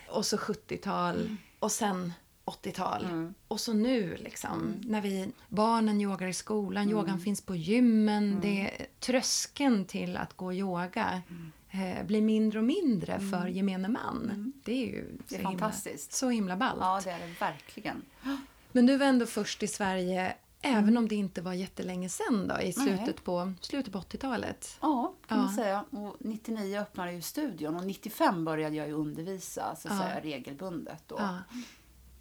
[0.09, 2.13] Och så 70-tal och sen
[2.45, 3.05] 80-tal.
[3.05, 3.35] Mm.
[3.49, 4.81] Och så nu liksom, Mm.
[4.85, 6.97] när vi, barnen yogar i skolan, Mm.
[6.97, 8.29] yogan finns på gymmen.
[8.31, 8.41] Mm.
[8.41, 11.53] Det, tröskeln till att gå yoga Mm.
[11.99, 13.31] eh, blir mindre och mindre Mm.
[13.31, 14.25] för gemene man.
[14.25, 14.53] Mm.
[14.65, 15.89] Det är ju Det är så, fantastiskt.
[16.13, 16.79] Himla, så himla ballt.
[16.81, 18.03] Ja, det är det verkligen.
[18.73, 22.61] Men du var ändå först i Sverige, även om det inte var jättelänge sen då,
[22.61, 23.15] i slutet Nej.
[23.25, 24.79] på, slutet på 80-talet.
[24.81, 25.45] Ja, kan Ja.
[25.45, 25.85] man säga.
[25.91, 30.01] Och 99 öppnade ju studion och 95 började jag ju undervisa så att Ja.
[30.03, 31.03] säga, regelbundet.
[31.07, 31.17] Då.
[31.19, 31.39] Ja.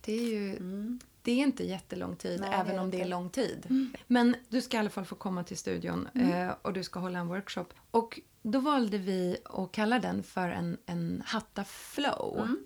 [0.02, 1.00] Det är ju Mm.
[1.22, 3.88] Det är inte jättelång tid, Nej, det även är om det är lång tid.
[4.08, 7.20] Men du ska i alla fall få komma till studion eh, och du ska hålla
[7.20, 7.66] en workshop.
[7.92, 12.38] Och då valde vi att kalla den för en, en hatta flow.
[12.38, 12.58] Mm.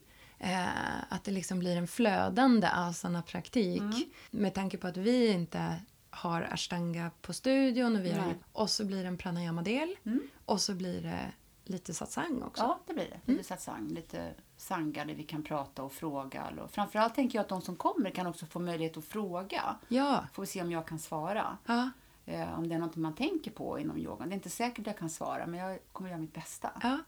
[0.43, 3.81] Eh, att det liksom blir en flödande asana-praktik.
[3.81, 4.03] Mm.
[4.31, 5.75] Med tanke på att vi inte
[6.09, 10.19] har ashtanga på studion och, vi har, och så blir det en pranayama-del Mm.
[10.45, 11.31] och så blir det
[11.63, 12.63] lite satsang också.
[12.63, 13.31] Ja, det blir det.
[13.31, 16.43] Lite satsang, lite sanga där vi kan prata och fråga.
[16.63, 19.75] Och framförallt tänker jag att de som kommer kan också få möjlighet att fråga.
[19.87, 20.25] Ja.
[20.33, 21.57] Får vi se om jag kan svara.
[21.65, 21.89] Ja.
[22.25, 24.29] Eh, om det är något man tänker på inom yogan.
[24.29, 26.71] Det är inte säkert att jag kan svara, men jag kommer göra mitt bästa.
[26.83, 26.99] ja.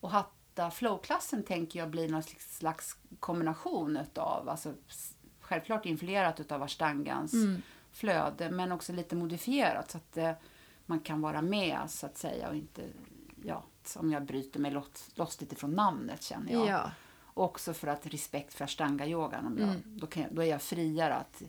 [0.00, 0.10] Och
[0.54, 4.74] hatta flow-klassen tänker jag blir någon slags- kombination utav, alltså
[5.40, 7.62] självklart influerat utav ashtangans Mm.
[7.92, 10.32] flöde, men också lite modifierat så att eh,
[10.86, 12.82] man kan vara med så att säga och inte,
[13.44, 16.66] ja, som jag bryter mig loss, loss lite från namnet känner jag.
[16.66, 16.90] ja.
[17.34, 19.82] Och också för att respekt för ashtanga-yogan, om jag, Mm.
[19.98, 21.42] då, kan då är jag friare att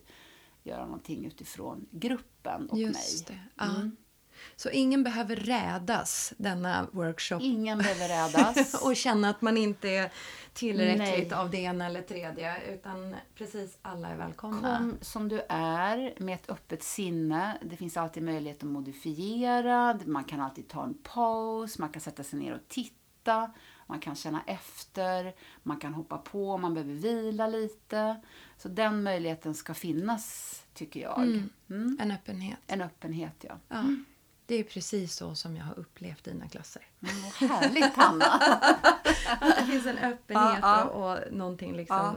[0.62, 3.38] göra någonting utifrån gruppen och Just mig.
[3.58, 3.64] det.
[3.64, 3.96] Mm.
[4.56, 8.08] Så ingen behöver rädas denna workshop Ingen behöver
[8.48, 8.82] rädas.
[8.82, 10.12] och känna att man inte är
[10.52, 11.38] tillräckligt Nej.
[11.38, 14.78] av det ena eller tredje utan precis alla är välkomna.
[14.78, 17.58] Kom som du är med ett öppet sinne.
[17.62, 19.98] Det finns alltid möjlighet att modifiera.
[20.04, 21.78] Man kan alltid ta en paus.
[21.78, 23.50] Man kan sätta sig ner och titta.
[23.86, 25.34] Man kan känna efter.
[25.62, 28.20] Man kan hoppa på om man behöver vila lite.
[28.58, 31.22] Så den möjligheten ska finnas, tycker jag.
[31.70, 31.98] Mm.
[32.00, 32.58] En öppenhet.
[32.66, 33.54] En öppenhet, ja.
[33.68, 33.84] Ja.
[34.52, 36.82] Det är precis så som jag har upplevt dina klasser.
[37.02, 38.40] Mm, härligt, Hanna!
[39.58, 40.84] Det finns en öppenhet Ja.
[40.84, 42.16] Och, och någonting liksom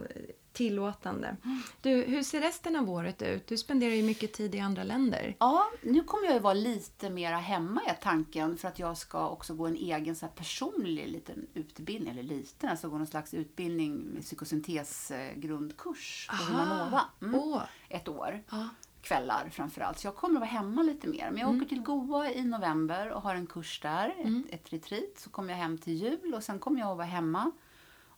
[0.53, 1.37] tillåtande.
[1.81, 3.47] Du, hur ser resten av året ut?
[3.47, 5.35] Du spenderar ju mycket tid i andra länder.
[5.39, 9.29] Ja, nu kommer jag ju vara lite mera hemma är tanken för att jag ska
[9.29, 13.95] också gå en egen så personlig liten utbildning, eller liten, alltså gå någon slags utbildning
[13.95, 17.01] med psykosyntes eh, grundkurs på Humanova.
[17.21, 17.59] Mm.
[17.89, 18.43] Ett år.
[18.49, 18.69] Ja.
[19.05, 19.99] Kvällar framförallt.
[19.99, 21.29] Så jag kommer att vara hemma lite mer.
[21.31, 21.57] Men jag Mm.
[21.61, 25.17] åker till Goa i november och har en kurs där, ett, ett retreat.
[25.17, 27.51] Så kommer jag hem till jul och sen kommer jag att vara hemma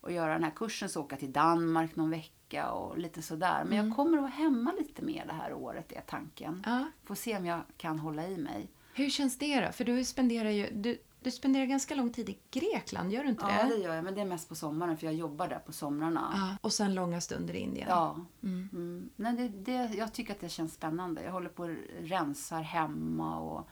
[0.02, 0.90] och göra den här kursen.
[0.90, 3.64] Så åka till Danmark någon vecka och lite sådär.
[3.68, 6.64] Men jag kommer att vara hemma lite mer det här året, är tanken.
[6.66, 6.80] Mm.
[6.80, 6.86] Ja.
[7.04, 8.68] Får se om jag kan hålla i mig.
[8.94, 9.72] Hur känns det då?
[9.72, 13.46] För du spenderar ju du, du spenderar ganska lång tid i Grekland, gör du inte
[13.50, 13.76] Ja, det?
[13.76, 14.04] det gör jag.
[14.04, 16.34] Men det är mest på sommaren för jag jobbar där på somrarna.
[16.36, 17.88] Ja, och sen långa stunder i Indien.
[17.90, 18.26] Ja.
[18.44, 19.10] Mm.
[19.16, 21.24] Nej, det, det, jag tycker att det känns spännande.
[21.24, 21.70] Jag håller på och
[22.02, 23.68] rensar hemma och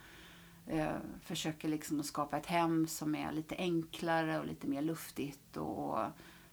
[0.67, 5.57] eh, försöker liksom att skapa ett hem som är lite enklare och lite mer luftigt.
[5.57, 5.99] Och,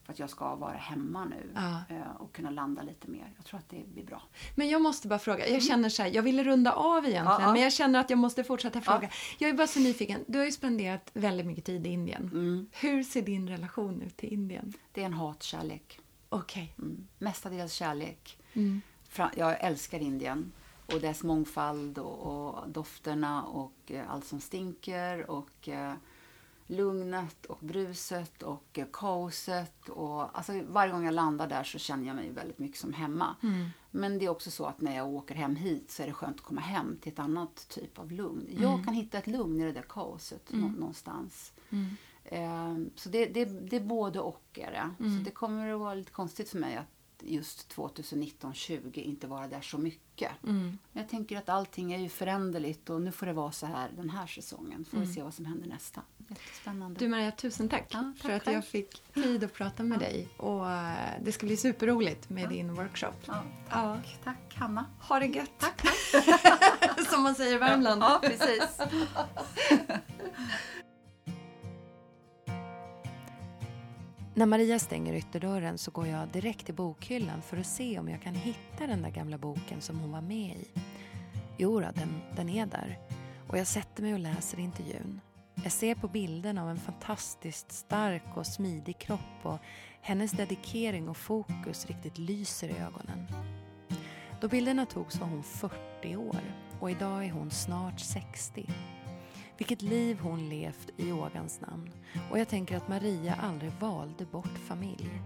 [0.03, 1.95] för att jag ska vara hemma nu Ja.
[1.95, 3.33] eh, och kunna landa lite mer.
[3.35, 4.21] Jag tror att det blir bra.
[4.55, 5.47] Men jag måste bara fråga.
[5.47, 8.19] Jag känner så här, jag ville runda av egentligen, Ja, men jag känner att jag
[8.19, 9.09] måste fortsätta fråga.
[9.39, 10.23] Jag är bara så nyfiken.
[10.27, 12.29] Du har ju spenderat väldigt mycket tid i Indien.
[12.33, 12.69] Mm.
[12.71, 14.73] Hur ser din relation ut till Indien?
[14.91, 15.99] Det är en hatkärlek.
[16.29, 16.73] Okej.
[16.77, 17.07] Mm.
[17.19, 18.37] Mestadels kärlek.
[18.53, 18.81] Mm.
[19.35, 20.51] Jag älskar Indien
[20.93, 25.93] och dess mångfald och, och dofterna och eh, allt som stinker och eh,
[26.67, 29.89] lugnet och bruset och eh, kaoset.
[29.89, 33.35] Och, alltså, varje gång jag landar där så känner jag mig väldigt mycket som hemma.
[33.91, 36.35] Men det är också så att när jag åker hem hit så är det skönt
[36.35, 38.47] att komma hem till ett annat typ av lugn.
[38.59, 41.53] Jag kan hitta ett lugn i det där kaoset nå- någonstans.
[42.25, 44.43] Eh, Så det, det, det är både och.
[44.53, 44.89] Är det.
[44.97, 46.87] Så det kommer att vara lite konstigt för mig att
[47.19, 50.31] just 2019-20 inte vara där så mycket.
[50.41, 53.91] Men jag tänker att allting är ju föränderligt och nu får det vara så här
[53.95, 54.85] den här säsongen.
[54.85, 56.01] Får vi se vad som händer nästa.
[56.29, 56.99] Jättespännande.
[56.99, 58.61] Du Maria, tusen tack, Ja, för tack att jag själv.
[58.61, 60.27] fick tid att prata med dig.
[60.37, 63.13] Och eh, det ska bli superroligt med din workshop.
[63.25, 63.97] ja, Ja.
[64.03, 64.85] tack, tack Hanna.
[65.01, 65.51] Ha det gött!
[65.59, 65.81] Tack,
[67.11, 68.03] Som man säger i Värmland.
[68.03, 68.77] Ja, precis.
[74.35, 78.21] När Maria stänger ytterdörren så går jag direkt till bokhyllan för att se om jag
[78.21, 80.67] kan hitta den där gamla boken som hon var med i.
[81.57, 82.99] Jo då, den, den är där.
[83.47, 85.21] Och jag sätter mig och läser intervjun.
[85.55, 89.59] Jag ser på bilden av en fantastiskt stark och smidig kropp och
[90.01, 93.27] hennes dedikering och fokus riktigt lyser i ögonen.
[94.41, 96.41] Då bilderna togs var hon 40 år
[96.79, 98.69] och idag är hon snart 60.
[99.57, 101.91] Vilket liv hon levt i yogans namn.
[102.31, 105.21] Och jag tänker att Maria aldrig valde bort familj.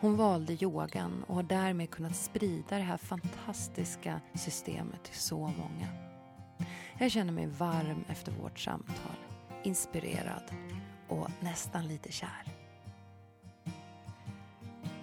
[0.00, 5.88] Hon valde yogan och har därmed kunnat sprida det här fantastiska systemet till så många.
[6.98, 9.16] Jag känner mig varm efter vårt samtal,
[9.62, 10.42] inspirerad
[11.08, 12.60] och nästan lite kär.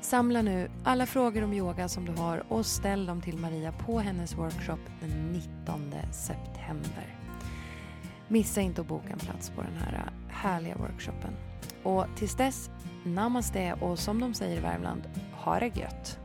[0.02, 4.00] Samla nu alla frågor om yoga som du har och ställ dem till Maria på
[4.00, 7.18] hennes workshop den 19 september.
[8.28, 11.34] Missa inte att boka en plats på den här härliga workshopen.
[11.84, 12.70] Och tills dess,
[13.06, 15.02] namaste och som de säger i Värmland,
[15.34, 16.20] ha det gött!